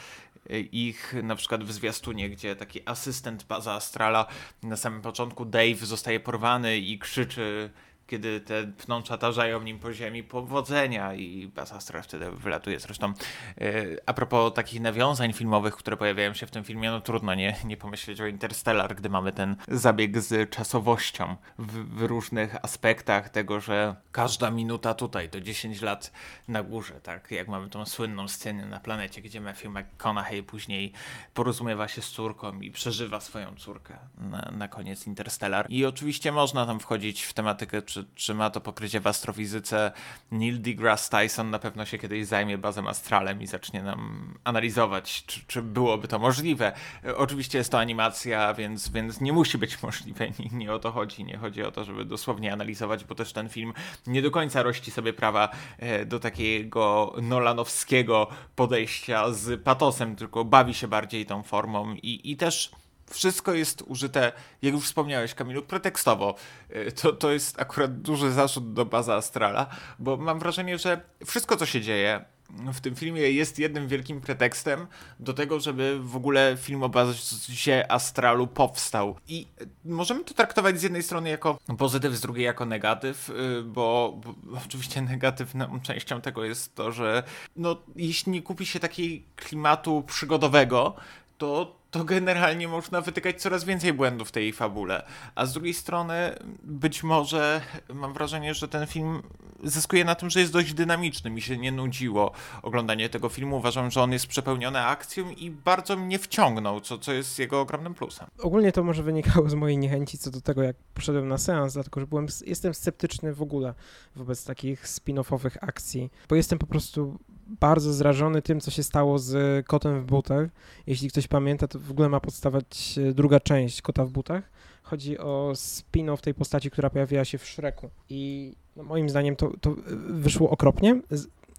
[0.73, 4.27] ich na przykład w zwiastunie, gdzie taki asystent baza Astrala
[4.63, 7.71] na samym początku Dave zostaje porwany i krzyczy
[8.07, 12.81] kiedy te pnącza tarzają nim po ziemi, powodzenia i Basastra wtedy wylatuje.
[12.81, 13.13] Zresztą
[13.61, 17.57] yy, a propos takich nawiązań filmowych, które pojawiają się w tym filmie, no trudno nie,
[17.65, 23.61] nie pomyśleć o Interstellar, gdy mamy ten zabieg z czasowością w, w różnych aspektach tego,
[23.61, 26.13] że każda minuta tutaj to 10 lat
[26.49, 27.31] na górze, tak?
[27.31, 30.93] Jak mamy tą słynną scenę na planecie, gdzie Matthew McConaughey później
[31.35, 35.67] porozumiewa się z córką i przeżywa swoją córkę na, na koniec Interstellar.
[35.69, 37.83] I oczywiście można tam wchodzić w tematykę
[38.15, 39.93] czy, ma to pokrycie w astrofizyce.
[40.31, 45.41] Neil deGrasse Tyson na pewno się kiedyś zajmie bazem astralem i zacznie nam analizować, czy,
[45.47, 46.73] czy byłoby to możliwe.
[47.17, 51.25] Oczywiście jest to animacja, więc, więc nie musi być możliwe, nie, nie o to chodzi.
[51.25, 53.73] Nie chodzi o to, żeby dosłownie analizować, bo też ten film
[54.07, 60.75] nie do końca rości sobie prawa e, do takiego nolanowskiego podejścia z patosem, tylko bawi
[60.75, 62.71] się bardziej tą formą i, i też
[63.11, 66.35] wszystko jest użyte, jak już wspomniałeś, Kamilu, pretekstowo.
[66.77, 69.67] Y, to, to jest akurat duży zarzut do baza Astrala,
[69.99, 72.25] bo mam wrażenie, że wszystko, co się dzieje
[72.73, 74.87] w tym filmie jest jednym wielkim pretekstem
[75.21, 79.17] do tego, żeby w ogóle film o bazie Astralu powstał.
[79.29, 79.47] I
[79.85, 84.35] możemy to traktować z jednej strony jako pozytyw, z drugiej jako negatyw, y, bo, bo
[84.67, 87.23] oczywiście negatywną częścią tego jest to, że
[87.57, 90.97] no, jeśli nie kupi się takiego klimatu przygodowego,
[91.45, 95.05] to to generalnie można wytykać coraz więcej błędów w tej fabule.
[95.35, 97.61] A z drugiej strony, być może
[97.95, 99.23] mam wrażenie, że ten film
[99.65, 101.31] zyskuje na tym, że jest dość dynamiczny.
[101.31, 103.57] Mi się nie nudziło oglądanie tego filmu.
[103.57, 107.95] Uważam, że on jest przepełniony akcją i bardzo mnie wciągnął, co, co jest jego ogromnym
[107.95, 108.27] plusem.
[108.39, 112.01] Ogólnie to może wynikało z mojej niechęci co do tego, jak poszedłem na seans, dlatego
[112.01, 113.75] że byłem, jestem sceptyczny w ogóle
[114.17, 119.67] wobec takich spin-offowych akcji, bo jestem po prostu bardzo zrażony tym, co się stało z
[119.67, 120.49] Kotem w butach.
[120.87, 124.51] Jeśli ktoś pamięta, to w ogóle ma podstawać e, druga część Kota w butach.
[124.83, 127.91] Chodzi o spin-off tej postaci, która pojawiła się w Shreku.
[128.09, 129.75] I no, moim zdaniem to, to
[130.09, 131.01] wyszło okropnie.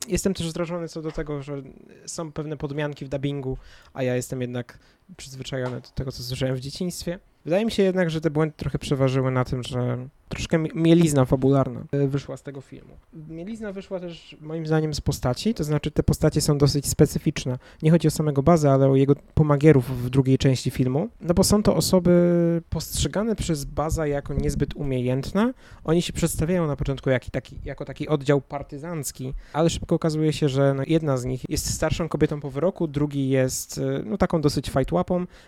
[0.08, 1.62] Jestem też zrażony co do tego, że
[2.06, 3.58] są pewne podmianki w dubbingu,
[3.94, 4.80] a ja jestem jednak
[5.18, 7.20] przyzwyczajony do tego, co słyszałem w dzieciństwie.
[7.46, 11.84] Wydaje mi się jednak, że te błędy trochę przeważyły na tym, że troszkę mielizna fabularna
[11.92, 12.94] e, wyszła z tego filmu.
[13.30, 17.58] Mielizna wyszła też moim zdaniem z postaci, to znaczy te postacie są dosyć specyficzne.
[17.82, 21.44] Nie chodzi o samego Baza, ale o jego pomagierów w drugiej części filmu, no bo
[21.44, 25.54] są to osoby postrzegane przez Baza jako niezbyt umiejętne.
[25.84, 30.50] Oni się przedstawiają na początku jak taki, jako taki oddział partyzancki, ale szybko okazuje się,
[30.50, 34.42] że no jedna z nich jest starszą kobietą po wyroku, drugi jest e, no, taką
[34.42, 34.70] dosyć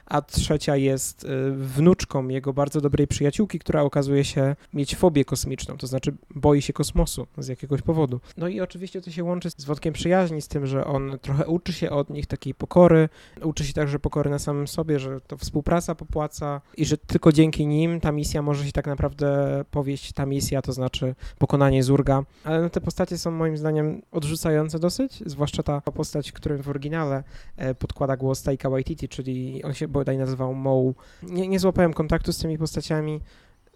[0.05, 5.77] a trzecia jest e, wnuczką jego bardzo dobrej przyjaciółki, która okazuje się mieć fobię kosmiczną,
[5.77, 8.19] to znaczy boi się kosmosu z jakiegoś powodu.
[8.37, 11.73] No i oczywiście to się łączy z wątkiem przyjaźni, z tym, że on trochę uczy
[11.73, 13.09] się od nich takiej pokory,
[13.43, 17.67] uczy się także pokory na samym sobie, że to współpraca popłaca i że tylko dzięki
[17.67, 19.27] nim ta misja może się tak naprawdę
[19.71, 22.23] powieść, ta misja, to znaczy pokonanie Zurga.
[22.43, 27.23] Ale no, te postacie są moim zdaniem odrzucające dosyć, zwłaszcza ta postać, którym w oryginale
[27.57, 30.93] e, podkłada głos Taika Waititi, czyli on się bodaj nazywał Moe.
[31.23, 33.21] Nie, nie złapałem kontaktu z tymi postaciami,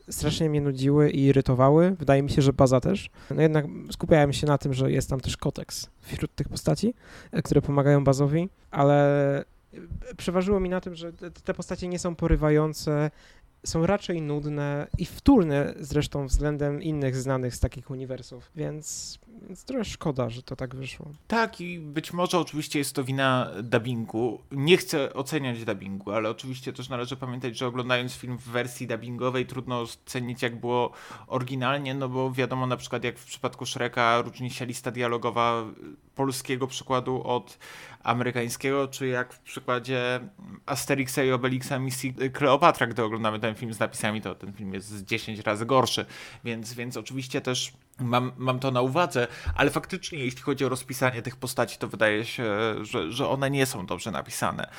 [0.09, 1.95] strasznie mnie nudziły i irytowały.
[1.99, 3.09] Wydaje mi się, że baza też.
[3.35, 6.93] No jednak skupiałem się na tym, że jest tam też koteks wśród tych postaci,
[7.31, 9.45] e, które pomagają bazowi, ale e,
[10.17, 13.11] przeważyło mi na tym, że te postacie nie są porywające,
[13.65, 19.85] są raczej nudne i wtórne zresztą względem innych znanych z takich uniwersów, więc, więc trochę
[19.85, 21.11] szkoda, że to tak wyszło.
[21.27, 24.41] Tak i być może oczywiście jest to wina dubbingu.
[24.51, 29.45] Nie chcę oceniać dubbingu, ale oczywiście też należy pamiętać, że oglądając film w wersji dubbingowej
[29.45, 30.91] trudno ocenić jak było
[31.27, 35.65] oryginalnie, no bo wiadomo na przykład jak w przypadku Shreka różni się lista dialogowa
[36.21, 37.57] polskiego przykładu od
[38.03, 40.19] amerykańskiego, czy jak w przykładzie
[40.65, 45.05] Asterixa i Obelixa misji Kleopatra, gdy oglądamy ten film z napisami, to ten film jest
[45.05, 46.05] 10 razy gorszy,
[46.43, 51.21] więc, więc oczywiście też Mam, mam to na uwadze, ale faktycznie, jeśli chodzi o rozpisanie
[51.21, 52.45] tych postaci, to wydaje się,
[52.81, 54.69] że, że one nie są dobrze napisane.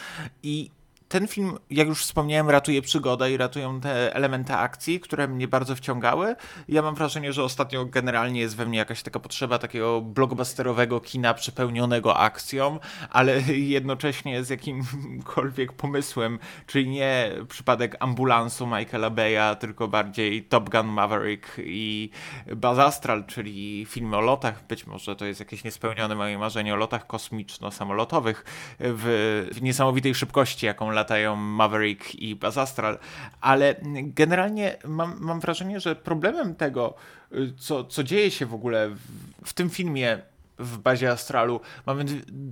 [0.42, 0.70] I
[1.12, 5.76] ten film, jak już wspomniałem, ratuje przygodę i ratują te elementy akcji, które mnie bardzo
[5.76, 6.36] wciągały.
[6.68, 11.34] Ja mam wrażenie, że ostatnio generalnie jest we mnie jakaś taka potrzeba takiego blockbusterowego kina
[11.34, 12.78] przepełnionego akcją,
[13.10, 13.40] ale
[13.76, 21.46] jednocześnie z jakimkolwiek pomysłem, czyli nie przypadek ambulansu Michaela Beya, tylko bardziej Top Gun Maverick
[21.58, 22.10] i
[22.56, 24.66] Buzz Astral, czyli filmy o lotach.
[24.66, 28.44] Być może to jest jakieś niespełnione moje marzenie o lotach kosmiczno-samolotowych
[28.78, 32.98] w, w niesamowitej szybkości, jaką latają Maverick i Buzz Astral,
[33.40, 36.94] ale generalnie mam, mam wrażenie, że problemem tego,
[37.32, 39.00] y, co, co dzieje się w ogóle w,
[39.44, 40.22] w tym filmie
[40.62, 41.60] w bazie Astralu.
[41.86, 42.04] Mamy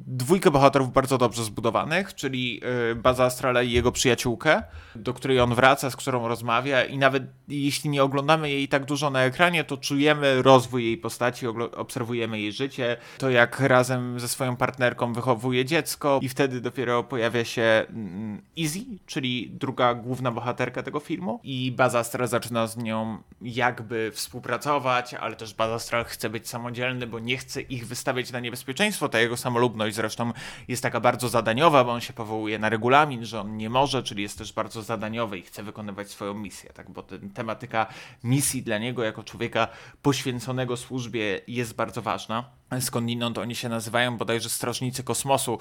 [0.06, 2.60] dwójkę bohaterów bardzo dobrze zbudowanych, czyli
[2.92, 4.62] y, baza Astrala i jego przyjaciółkę,
[4.94, 9.10] do której on wraca, z którą rozmawia i nawet jeśli nie oglądamy jej tak dużo
[9.10, 11.46] na ekranie, to czujemy rozwój jej postaci,
[11.76, 17.44] obserwujemy jej życie, to jak razem ze swoją partnerką wychowuje dziecko i wtedy dopiero pojawia
[17.44, 23.18] się mm, Izzy, czyli druga główna bohaterka tego filmu i baza Astral zaczyna z nią
[23.42, 28.32] jakby współpracować, ale też baza Astral chce być samodzielny, bo nie chce ich wystawić wystawiać
[28.32, 29.08] na niebezpieczeństwo.
[29.08, 30.32] Ta jego samolubność zresztą
[30.68, 34.22] jest taka bardzo zadaniowa, bo on się powołuje na regulamin, że on nie może, czyli
[34.22, 36.90] jest też bardzo zadaniowy i chce wykonywać swoją misję, tak?
[36.90, 37.86] bo ten, tematyka
[38.24, 39.68] misji dla niego jako człowieka
[40.02, 42.44] poświęconego służbie jest bardzo ważna.
[42.80, 45.58] Skądinąd oni się nazywają bodajże strażnicy kosmosu.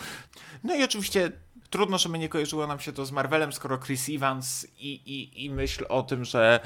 [0.64, 1.32] No i oczywiście
[1.70, 5.50] trudno, żeby nie kojarzyło nam się to z Marvelem, skoro Chris Evans i, i, i
[5.50, 6.60] myśl o tym, że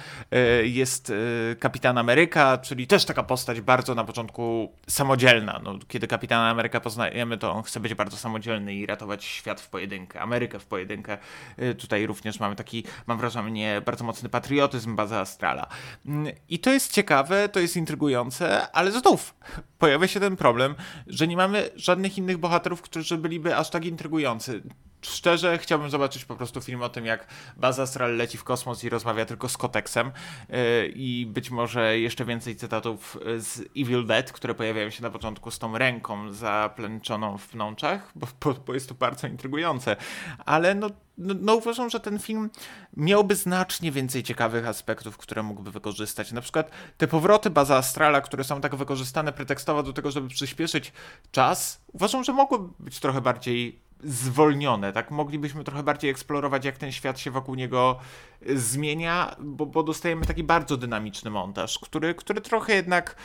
[0.62, 5.62] y, jest y, Kapitan Ameryka, czyli też taka postać bardzo na początku samodzielna.
[5.64, 9.70] No, kiedy Kapitana Ameryka poznajemy, to on chce być bardzo samodzielny i ratować świat w
[9.70, 11.18] pojedynkę, Amerykę w pojedynkę.
[11.60, 15.68] Y, tutaj również mamy taki, mam wrażenie, bardzo mocny patriotyzm baza Astrala.
[16.06, 19.36] Mm, I to jest ciekawe, to jest intrygujące, ale znów
[19.80, 20.76] pojawia się ten problem,
[21.08, 24.64] że nie mamy żadnych innych bohaterów, którzy byliby aż tak intrygujący
[25.04, 28.90] szczerze chciałbym zobaczyć po prostu film o tym, jak Baz Astral leci w kosmos i
[28.90, 30.12] rozmawia tylko z Koteksem
[30.50, 30.58] yy,
[30.96, 35.60] i być może jeszcze więcej cytatów z Evil Dead, które pojawiają się na początku z
[35.60, 39.96] tą ręką zaplęczoną w pnączach, bo, bo, bo jest to bardzo intrygujące.
[40.46, 42.50] Ale no, no, no, uważam, że ten film
[42.98, 46.32] miałby znacznie więcej ciekawych aspektów, które mógłby wykorzystać.
[46.32, 50.94] Na przykład te powroty Baza Astrala, które są tak wykorzystane pretekstowo do tego, żeby przyspieszyć
[51.32, 55.12] czas, uważam, że mogłyby być trochę bardziej zwolnione, tak?
[55.12, 58.00] Moglibyśmy trochę bardziej eksplorować, jak ten świat się wokół niego
[58.50, 63.16] y, zmienia, bo, bo dostajemy taki bardzo dynamiczny montaż, który, który trochę jednak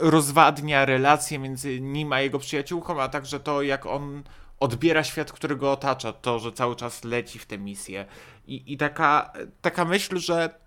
[0.00, 4.22] rozwadnia relacje między nim a jego przyjaciółką, a także to, jak on
[4.60, 8.06] odbiera świat, który go otacza, to, że cały czas leci w tę misję.
[8.46, 10.61] I, i taka, taka myśl, że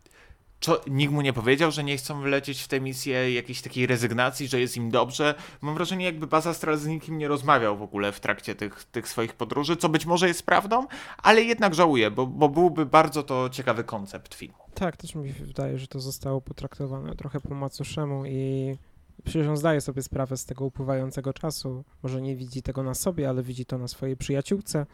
[0.60, 4.48] Czo, nikt mu nie powiedział, że nie chcą wlecieć w tę misję, jakiejś takiej rezygnacji,
[4.48, 5.36] że jest im dobrze.
[5.62, 9.08] Mam wrażenie, jakby Baz Astral z nikim nie rozmawiał w ogóle w trakcie tych, tych
[9.08, 10.88] swoich podróży, co być może jest prawdą,
[11.18, 14.58] ale jednak żałuję, bo, bo byłby bardzo to ciekawy koncept filmu.
[14.74, 18.76] Tak, też mi wydaje, że to zostało potraktowane trochę po macoszemu i
[19.24, 21.84] przecież on zdaje sobie sprawę z tego upływającego czasu.
[22.04, 24.86] Może nie widzi tego na sobie, ale widzi to na swojej przyjaciółce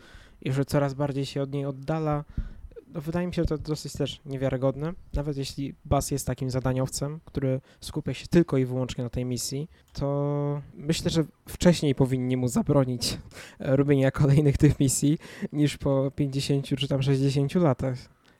[0.41, 2.23] i że coraz bardziej się od niej oddala
[2.93, 4.93] no wydaje mi się to dosyć też niewiarygodne.
[5.13, 9.69] Nawet jeśli Bas jest takim zadaniowcem, który skupia się tylko i wyłącznie na tej misji,
[9.93, 13.17] to myślę, że wcześniej powinni mu zabronić
[13.59, 15.17] robienia kolejnych tych misji
[15.53, 17.97] niż po 50 czy tam 60 latach.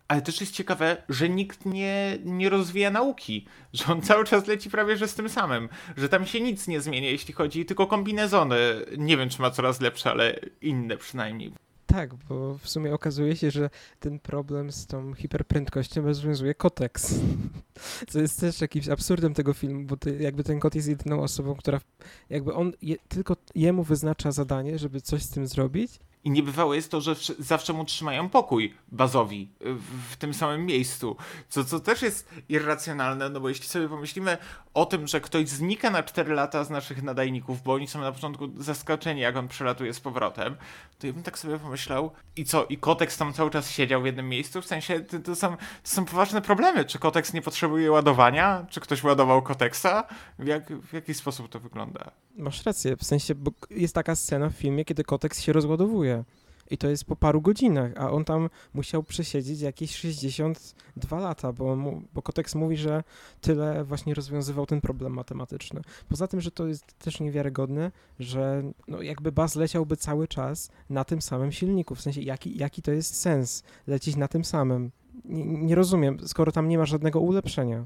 [0.08, 4.70] Ale też jest ciekawe, że nikt nie, nie rozwija nauki, że on cały czas leci
[4.70, 8.58] prawie że z tym samym, że tam się nic nie zmienia, jeśli chodzi tylko kombinezony.
[8.98, 11.54] Nie wiem, czy ma coraz lepsze, ale inne przynajmniej.
[11.92, 17.16] Tak, bo w sumie okazuje się, że ten problem z tą hiperprędkością rozwiązuje Kotex.
[18.10, 21.56] Co jest też jakimś absurdem tego filmu, bo ty, jakby ten kot jest jedyną osobą,
[21.56, 21.82] która
[22.30, 26.92] jakby on je, tylko jemu wyznacza zadanie, żeby coś z tym zrobić i niebywałe jest
[26.92, 31.16] to, że zawsze mu trzymają pokój bazowi w, w, tym samym miejscu,
[31.50, 34.38] co, co też jest irracjonalne, no bo jeśli sobie pomyślimy
[34.74, 38.12] o tym, że ktoś znika na 4 lata z naszych nadajników, bo oni są na
[38.12, 40.56] początku zaskoczeni, jak on przelatuje z powrotem,
[41.00, 44.06] to ja bym tak sobie pomyślał, i co, i Kotex tam cały czas siedział w
[44.06, 44.62] jednym miejscu?
[44.62, 46.86] W sensie, to, to, są, to są poważne problemy.
[46.86, 48.66] Czy Kotex nie potrzebuje ładowania?
[48.70, 50.04] Czy ktoś ładował Kotexa?
[50.40, 52.12] W, jak, w jaki sposób to wygląda?
[52.36, 56.24] Masz rację, w sensie, bo jest taka scena w filmie, kiedy Kotex się rozładowuje.
[56.72, 61.76] I to jest po paru godzinach, a on tam musiał przesiedzieć jakieś 62 lata, bo,
[61.76, 63.04] mu, bo Kotex mówi, że
[63.42, 65.82] tyle właśnie rozwiązywał ten problem matematyczny.
[66.10, 71.04] Poza tym, że to jest też niewiarygodne, że no jakby Baz leciałby cały czas na
[71.04, 74.92] tym samym silniku, w sensie jaki, jaki to jest sens lecieć na tym samym.
[75.26, 77.86] Nie, nie rozumiem, skoro tam nie ma żadnego ulepszenia.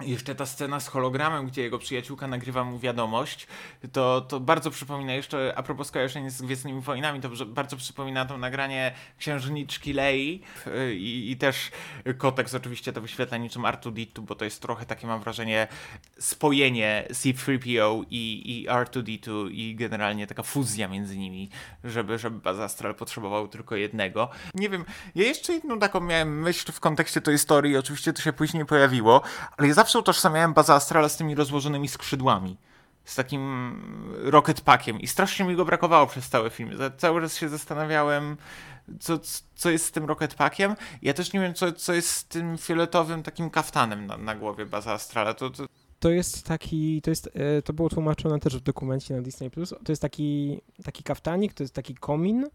[0.00, 3.46] Jeszcze ta scena z hologramem, gdzie jego przyjaciółka nagrywa mu wiadomość,
[3.92, 8.38] to, to bardzo przypomina jeszcze, a propos skojarzenia z Gwiezdnymi Wojnami, to bardzo przypomina to
[8.38, 10.42] nagranie Księżniczki Lei
[10.92, 11.70] i, i też
[12.18, 15.68] Kotex oczywiście to wyświetla niczym R2-D2, bo to jest trochę takie, mam wrażenie,
[16.18, 21.50] spojenie C-3PO i, i R2-D2 i generalnie taka fuzja między nimi,
[21.84, 24.28] żeby, żeby Baz Astral potrzebował tylko jednego.
[24.54, 28.32] Nie wiem, ja jeszcze jedną taką miałem myśl w kontekście tej historii, oczywiście to się
[28.32, 29.22] później pojawiło,
[29.56, 32.56] ale ja zawsze utożsamiałem Baza Astrala z tymi rozłożonymi skrzydłami.
[33.04, 33.42] Z takim
[34.14, 35.00] rocket packiem.
[35.00, 36.70] I strasznie mi go brakowało przez cały film.
[36.96, 38.36] Cały czas się zastanawiałem,
[39.00, 39.18] co,
[39.54, 40.74] co jest z tym rocket packiem.
[41.02, 44.66] Ja też nie wiem, co, co jest z tym fioletowym takim kaftanem na, na głowie
[44.66, 45.34] Baza Astrala.
[45.34, 45.66] To, to...
[46.00, 49.50] to jest taki, to jest, e, to było tłumaczone też w dokumencie na Disney+.
[49.50, 49.74] Plus.
[49.84, 52.46] To jest taki, taki kaftanik, to jest taki komin,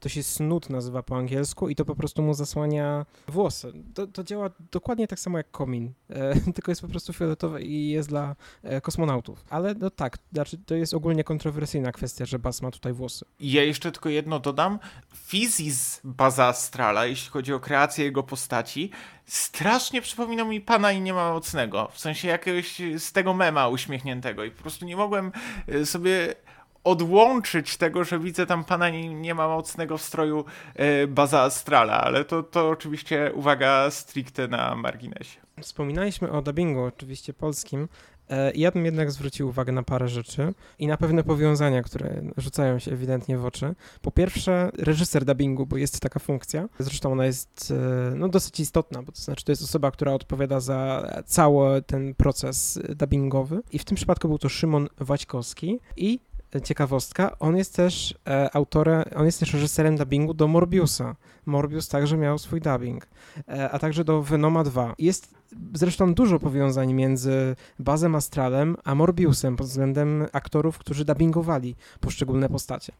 [0.00, 3.72] to się snut nazywa po angielsku i to po prostu mu zasłania włosy.
[3.94, 7.90] To, to działa dokładnie tak samo jak komin, e, tylko jest po prostu fioletowe i
[7.90, 9.44] jest dla e, kosmonautów.
[9.50, 13.24] Ale no tak, znaczy to jest ogólnie kontrowersyjna kwestia, że Bas ma tutaj włosy.
[13.40, 14.78] Ja jeszcze tylko jedno dodam.
[15.14, 18.90] Fizis Baza Astrala, jeśli chodzi o kreację jego postaci,
[19.26, 21.88] strasznie przypominał mi Pana i Nie ma mocnego.
[21.92, 25.32] W sensie jakiegoś z tego mema uśmiechniętego i po prostu nie mogłem
[25.68, 26.34] e, sobie
[26.84, 30.44] odłączyć tego, że widzę tam pana nie, nie ma mocnego stroju
[30.74, 35.40] e, baza astrala, ale to, to oczywiście uwaga stricte na marginesie.
[35.60, 37.88] Wspominaliśmy o dubbingu, oczywiście polskim.
[38.30, 42.78] E, ja bym jednak zwrócił uwagę na parę rzeczy i na pewne powiązania, które rzucają
[42.78, 43.74] się ewidentnie w oczy.
[44.02, 46.68] Po pierwsze, reżyser dubbingu, bo jest taka funkcja.
[46.78, 47.72] Zresztą ona jest
[48.10, 52.14] e, no, dosyć istotna, bo to znaczy to jest osoba, która odpowiada za cały ten
[52.14, 53.60] proces dubbingowy.
[53.72, 56.20] I w tym przypadku był to Szymon Waćkowski i
[56.60, 61.16] ciekawostka, on jest też e, autorem, on jest też reżyserem dubbingu do Morbiusa.
[61.46, 63.06] Morbius także miał swój dubbing,
[63.48, 64.94] e, a także do Venoma 2.
[64.98, 65.34] Jest
[65.74, 72.92] zresztą dużo powiązań między Bazem Astralem a Morbiusem pod względem aktorów, którzy dubbingowali poszczególne postacie.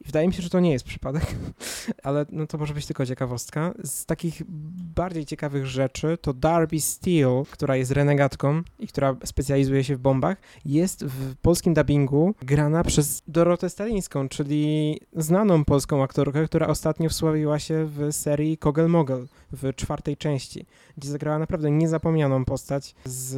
[0.00, 1.22] I wydaje mi się, że to nie jest przypadek,
[2.02, 3.74] ale no to może być tylko ciekawostka.
[3.84, 4.42] Z takich
[4.94, 10.36] bardziej ciekawych rzeczy to Darby Steele, która jest renegatką i która specjalizuje się w bombach,
[10.64, 17.58] jest w polskim dubbingu grana przez Dorotę Stalińską, czyli znaną polską aktorkę, która ostatnio wsławiła
[17.58, 23.36] się w serii Kogel Mogel w czwartej części, gdzie zagrała naprawdę niezapomnianą postać z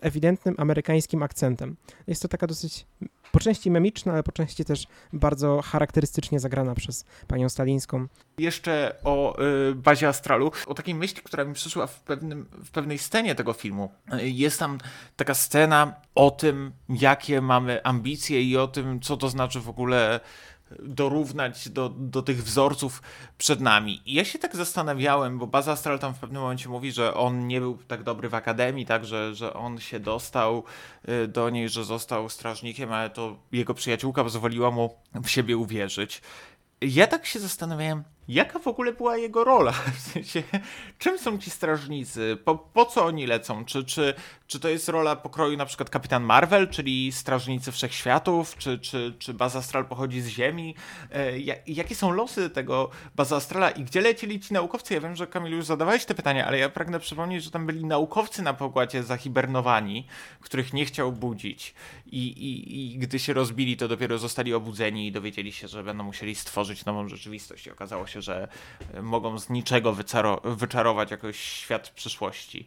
[0.00, 1.76] ewidentnym amerykańskim akcentem.
[2.06, 2.86] Jest to taka dosyć
[3.34, 8.06] po części memiczna, ale po części też bardzo charakterystycznie zagrana przez panią Stalińską.
[8.38, 12.98] Jeszcze o y, bazie Astralu, o takiej myśli, która mi przyszła w, pewnym, w pewnej
[12.98, 13.92] scenie tego filmu.
[14.22, 14.78] Jest tam
[15.16, 20.20] taka scena o tym, jakie mamy ambicje i o tym, co to znaczy w ogóle
[20.82, 23.02] dorównać do, do tych wzorców
[23.38, 24.02] przed nami.
[24.06, 27.46] I ja się tak zastanawiałem, bo Baza Astral tam w pewnym momencie mówi, że on
[27.46, 30.64] nie był tak dobry w akademii, tak, że, że on się dostał
[31.08, 36.22] y, do niej, że został strażnikiem, ale to jego przyjaciółka pozwoliła mu w siebie uwierzyć.
[36.80, 39.72] Ja tak się zastanawiałem, Jaka w ogóle była jego rola?
[39.96, 40.42] W sensie,
[40.98, 42.38] czym są ci strażnicy?
[42.44, 43.64] Po, po co oni lecą?
[43.64, 44.14] Czy, czy,
[44.46, 48.56] czy to jest rola pokroju na przykład Kapitan Marvel, czyli strażnicy wszechświatów?
[48.56, 50.74] Czy, czy, czy Baz Astral pochodzi z Ziemi?
[51.12, 54.94] E, jakie są losy tego Baza Astrala i gdzie lecieli ci naukowcy?
[54.94, 57.84] Ja wiem, że Kamil już zadawałeś te pytania, ale ja pragnę przypomnieć, że tam byli
[57.84, 60.06] naukowcy na pokładzie zahibernowani,
[60.40, 61.74] których nie chciał budzić.
[62.06, 66.04] I, i, I gdy się rozbili, to dopiero zostali obudzeni i dowiedzieli się, że będą
[66.04, 67.66] musieli stworzyć nową rzeczywistość.
[67.66, 68.48] I okazało się, się, że
[68.94, 69.96] e, mogą z niczego
[70.44, 72.66] wyczarować jakoś świat przyszłości.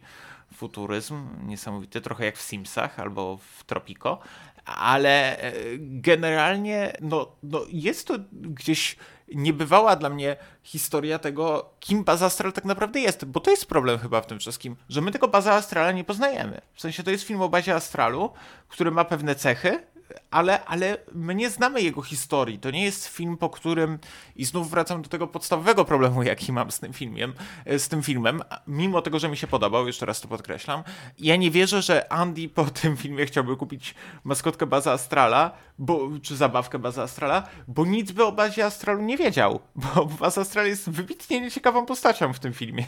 [0.54, 4.18] Futuryzm niesamowity, trochę jak w Simsach albo w Tropico,
[4.64, 8.96] ale e, generalnie no, no jest to gdzieś
[9.34, 13.98] niebywała dla mnie historia tego, kim Baza Astral tak naprawdę jest, bo to jest problem
[13.98, 16.60] chyba w tym wszystkim, że my tego Baza Astrala nie poznajemy.
[16.74, 18.30] W sensie to jest film o bazie Astralu,
[18.68, 19.86] który ma pewne cechy,
[20.30, 22.58] ale, ale my nie znamy jego historii.
[22.58, 23.98] To nie jest film, po którym
[24.36, 27.32] i znów wracam do tego podstawowego problemu, jaki mam z tym filmem,
[27.66, 30.82] z tym filmem, mimo tego, że mi się podobał, jeszcze raz to podkreślam.
[31.18, 33.94] Ja nie wierzę, że Andy po tym filmie chciałby kupić
[34.24, 39.16] maskotkę Baza Astrala, bo, czy zabawkę Baza Astrala, bo nic by o bazie Astralu nie
[39.16, 42.86] wiedział, bo Baza Astral jest wybitnie nieciekawą postacią w tym filmie.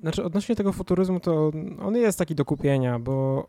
[0.00, 1.50] Znaczy, odnośnie tego futuryzmu, to
[1.82, 3.46] on jest taki do kupienia, bo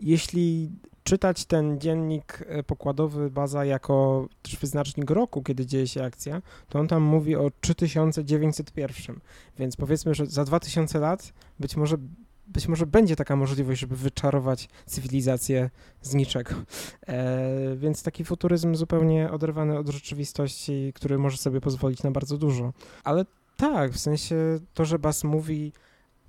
[0.00, 0.70] jeśli
[1.08, 4.28] czytać ten dziennik e, pokładowy Baza jako
[4.60, 9.20] wyznacznik roku, kiedy dzieje się akcja, to on tam mówi o 3901.
[9.58, 11.96] Więc powiedzmy, że za 2000 lat być może
[12.46, 15.70] być może będzie taka możliwość, żeby wyczarować cywilizację
[16.02, 16.54] z niczego.
[17.06, 22.72] E, więc taki futuryzm zupełnie oderwany od rzeczywistości, który może sobie pozwolić na bardzo dużo.
[23.04, 23.24] Ale
[23.56, 24.36] tak, w sensie
[24.74, 25.72] to, że Bas mówi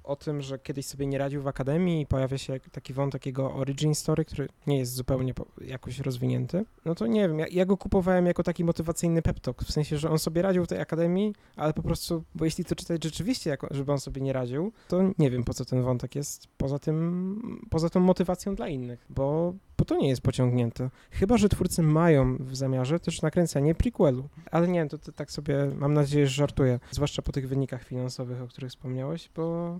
[0.09, 3.53] o tym, że kiedyś sobie nie radził w akademii i pojawia się taki wątek jego
[3.53, 7.77] origin story, który nie jest zupełnie jakoś rozwinięty, no to nie wiem, ja, ja go
[7.77, 11.73] kupowałem jako taki motywacyjny peptok, w sensie, że on sobie radził w tej akademii, ale
[11.73, 15.29] po prostu, bo jeśli to czytać rzeczywiście, jako, żeby on sobie nie radził, to nie
[15.31, 19.85] wiem, po co ten wątek jest, poza tym, poza tą motywacją dla innych, bo, bo
[19.85, 20.89] to nie jest pociągnięte.
[21.11, 25.71] Chyba, że twórcy mają w zamiarze też nakręcenie prequelu, ale nie to, to tak sobie,
[25.75, 29.79] mam nadzieję, że żartuję, zwłaszcza po tych wynikach finansowych, o których wspomniałeś, bo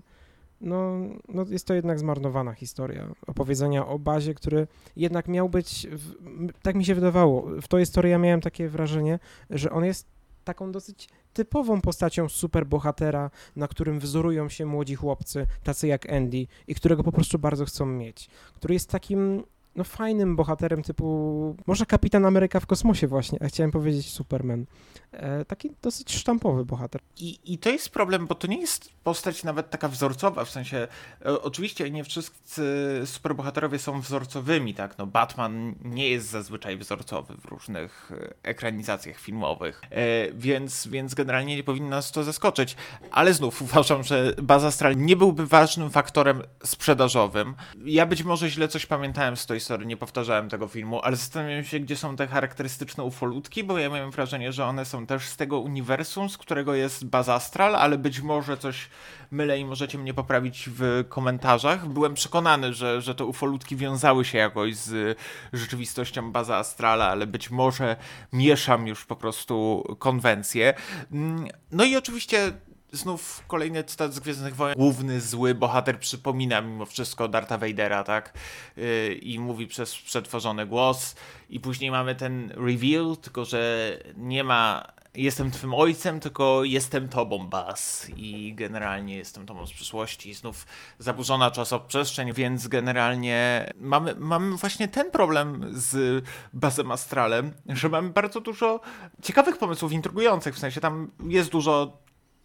[0.60, 0.98] no,
[1.28, 6.14] no jest to jednak zmarnowana historia opowiedzenia o bazie, który jednak miał być, w,
[6.62, 9.18] tak mi się wydawało, w tej historii ja miałem takie wrażenie,
[9.50, 10.06] że on jest
[10.44, 16.74] taką dosyć typową postacią superbohatera, na którym wzorują się młodzi chłopcy, tacy jak Andy i
[16.74, 19.42] którego po prostu bardzo chcą mieć, który jest takim
[19.76, 24.66] no fajnym bohaterem typu, może Kapitan Ameryka w kosmosie właśnie, a chciałem powiedzieć Superman.
[25.12, 27.00] E, taki dosyć sztampowy bohater.
[27.16, 30.88] I, I to jest problem, bo to nie jest postać nawet taka wzorcowa, w sensie
[31.24, 32.62] e, oczywiście nie wszyscy
[33.04, 39.82] superbohaterowie są wzorcowymi, tak, no Batman nie jest zazwyczaj wzorcowy w różnych e, ekranizacjach filmowych,
[39.90, 42.76] e, więc, więc generalnie nie powinno nas to zaskoczyć,
[43.10, 47.54] ale znów uważam, że Baza Astral nie byłby ważnym faktorem sprzedażowym.
[47.84, 51.64] Ja być może źle coś pamiętałem z tej Story, nie powtarzałem tego filmu, ale zastanawiam
[51.64, 55.36] się, gdzie są te charakterystyczne ufolutki, bo ja miałem wrażenie, że one są też z
[55.36, 58.88] tego uniwersum, z którego jest Baza Astral, ale być może coś
[59.30, 61.88] mylę i możecie mnie poprawić w komentarzach.
[61.88, 65.18] Byłem przekonany, że, że te ufolutki wiązały się jakoś z
[65.52, 67.96] rzeczywistością Baza Astrala, ale być może
[68.32, 70.74] mieszam już po prostu konwencje.
[71.12, 72.52] Mm, no i oczywiście
[72.92, 74.78] znów kolejny cytat z Gwiezdnych Wojen.
[74.78, 78.32] Główny zły bohater przypomina mimo wszystko Darta Vadera, tak?
[78.76, 81.14] Yy, I mówi przez przetworzony głos.
[81.50, 87.46] I później mamy ten reveal, tylko że nie ma jestem twym ojcem, tylko jestem tobą,
[87.46, 88.06] Bas.
[88.16, 90.34] I generalnie jestem tobą z przyszłości.
[90.34, 90.66] Znów
[90.98, 98.40] zaburzona czasoprzestrzeń, więc generalnie mamy, mamy właśnie ten problem z Bazem Astralem, że mamy bardzo
[98.40, 98.80] dużo
[99.22, 101.98] ciekawych pomysłów, intrygujących, w sensie tam jest dużo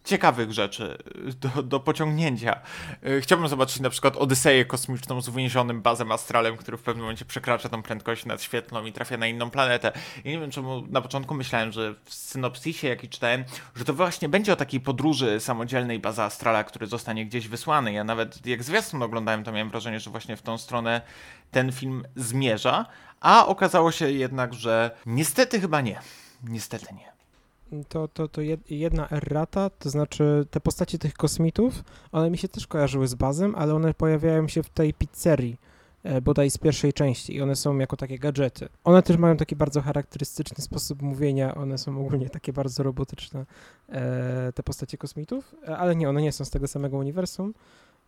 [0.06, 0.98] ciekawych rzeczy
[1.40, 2.60] do, do pociągnięcia.
[3.02, 7.24] E, chciałbym zobaczyć na przykład Odyseję kosmiczną z uwięzionym bazem astralem, który w pewnym momencie
[7.24, 9.92] przekracza tą prędkość nadświetlną i trafia na inną planetę.
[10.24, 13.44] Ja nie wiem, czemu na początku myślałem, że w synopsisie, jaki czytałem,
[13.76, 17.92] że to właśnie będzie o takiej podróży samodzielnej bazy astrala, który zostanie gdzieś wysłany.
[17.92, 21.00] Ja nawet jak zwiastun oglądałem, to miałem wrażenie, że właśnie w tą stronę
[21.50, 22.86] ten film zmierza,
[23.20, 26.00] a okazało się jednak, że niestety chyba nie.
[26.44, 27.15] Niestety nie
[27.88, 28.40] to, to, to
[28.70, 33.54] jedna errata, to znaczy te postacie tych kosmitów, one mi się też kojarzyły z bazem,
[33.54, 35.56] ale one pojawiają się w tej pizzerii,
[36.02, 38.68] e, bodaj z pierwszej części i one są jako takie gadżety.
[38.84, 43.46] One też mają taki bardzo charakterystyczny sposób mówienia, one są ogólnie takie bardzo robotyczne,
[43.88, 47.54] e, te postacie kosmitów, e, ale nie, one nie są z tego samego uniwersum.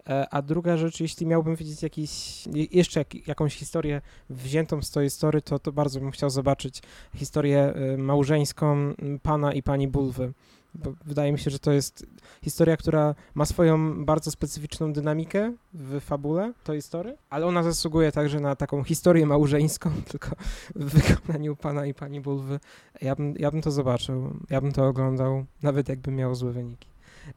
[0.07, 4.91] E, A druga rzecz, jeśli miałbym widzieć jakiś, je- jeszcze jak, jakąś historię wziętą z
[4.91, 6.83] tej story, to, to bardzo bym chciał zobaczyć
[7.15, 10.33] historię y, małżeńską m, pana i pani Bulwy.
[10.75, 12.07] Bo wydaje mi się, że to jest
[12.43, 18.41] historia, która ma swoją bardzo specyficzną dynamikę w fabule tej historii, ale ona zasługuje także
[18.41, 20.29] na taką historię małżeńską, tylko
[20.75, 22.61] w wykonaniu pana i pani Bulwy.
[23.03, 26.89] Ja bym, ja bym to zobaczył, ja bym to oglądał, nawet jakbym miał złe wyniki.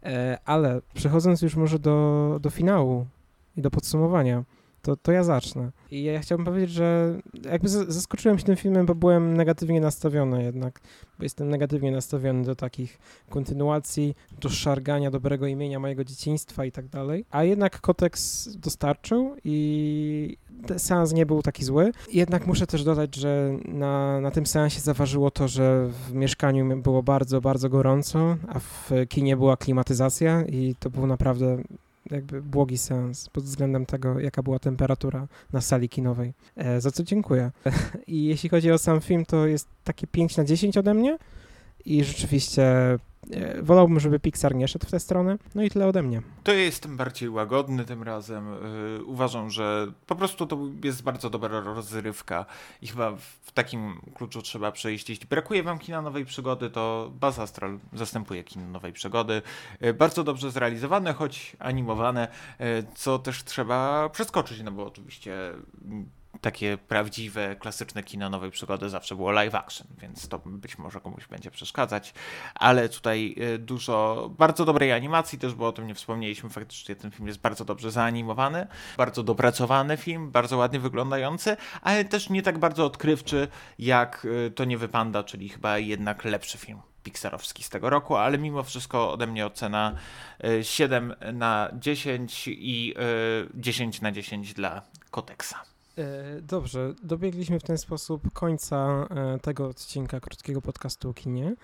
[0.04, 3.06] E, ale przechodząc już może do, do finału
[3.58, 4.44] i do podsumowania,
[4.82, 5.72] to, to ja zacznę.
[5.92, 10.82] I ja chciałbym powiedzieć, że jakby zaskoczyłem się tym filmem, bo byłem negatywnie nastawiony jednak,
[11.18, 16.88] bo jestem negatywnie nastawiony do takich kontynuacji, do szargania dobrego imienia mojego dzieciństwa i tak
[16.88, 17.26] dalej.
[17.32, 20.38] A jednak Kotex dostarczył i
[20.78, 21.92] seans nie był taki zły.
[22.14, 27.04] Jednak muszę też dodać, że na, na tym seansie zaważyło to, że w mieszkaniu było
[27.04, 31.64] bardzo, bardzo gorąco, a w kinie była klimatyzacja i to był naprawdę
[32.12, 36.34] jakby błogi seans pod względem tego, jaka była temperatura na sali kinowej.
[36.56, 37.52] E, za co dziękuję.
[38.08, 41.18] I jeśli chodzi o sam film, to jest takie 5 na 10 ode mnie
[41.86, 42.64] i rzeczywiście
[43.62, 45.38] wolałbym, żeby Pixar nie szedł w tę stronę.
[45.56, 46.22] No i tyle ode mnie.
[46.44, 48.48] To ja jestem bardziej łagodny tym razem.
[48.98, 52.46] Yy, uważam, że po prostu to jest bardzo dobra rozrywka
[52.82, 55.10] i chyba w takim kluczu trzeba przejść.
[55.10, 59.42] Jeśli brakuje wam kina nowej przygody, to Buzz Astral zastępuje kino nowej przygody.
[59.82, 62.28] Yy, bardzo dobrze zrealizowane, choć animowane,
[62.96, 65.54] co też trzeba przeskoczyć, no bo oczywiście
[66.42, 71.28] takie prawdziwe, klasyczne kino nowej przygody zawsze było live action, więc to być może komuś
[71.28, 72.14] będzie przeszkadzać,
[72.56, 77.12] ale tutaj y, dużo bardzo dobrej animacji też, bo o tym nie wspomnieliśmy, faktycznie ten
[77.12, 78.68] film jest bardzo dobrze zaanimowany,
[78.98, 83.48] bardzo dopracowany film, bardzo ładnie wyglądający, ale też nie tak bardzo odkrywczy
[83.80, 86.82] jak y, To nie wypanda, czyli chyba jednak lepszy film.
[87.04, 89.96] Pixarowski z tego roku, ale mimo wszystko ode mnie ocena
[90.46, 94.82] y, 7 na 10 i y, 10 na 10 dla
[95.12, 95.71] Koteksa.
[95.98, 101.56] E, Dobrze, dobiegliśmy w ten sposób końca e, tego odcinka krótkiego podcastu o kinie.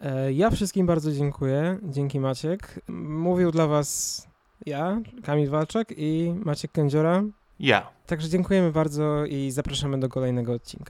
[0.00, 1.78] E, Ja wszystkim bardzo dziękuję.
[1.82, 2.80] Dzięki Maciek.
[2.88, 4.26] Mówił dla Was
[4.66, 7.22] ja, Kamil Walczak i Maciek Kędziora.
[7.60, 7.88] Ja.
[8.06, 10.84] Także dziękujemy bardzo i zapraszamy do kolejnego odcinka.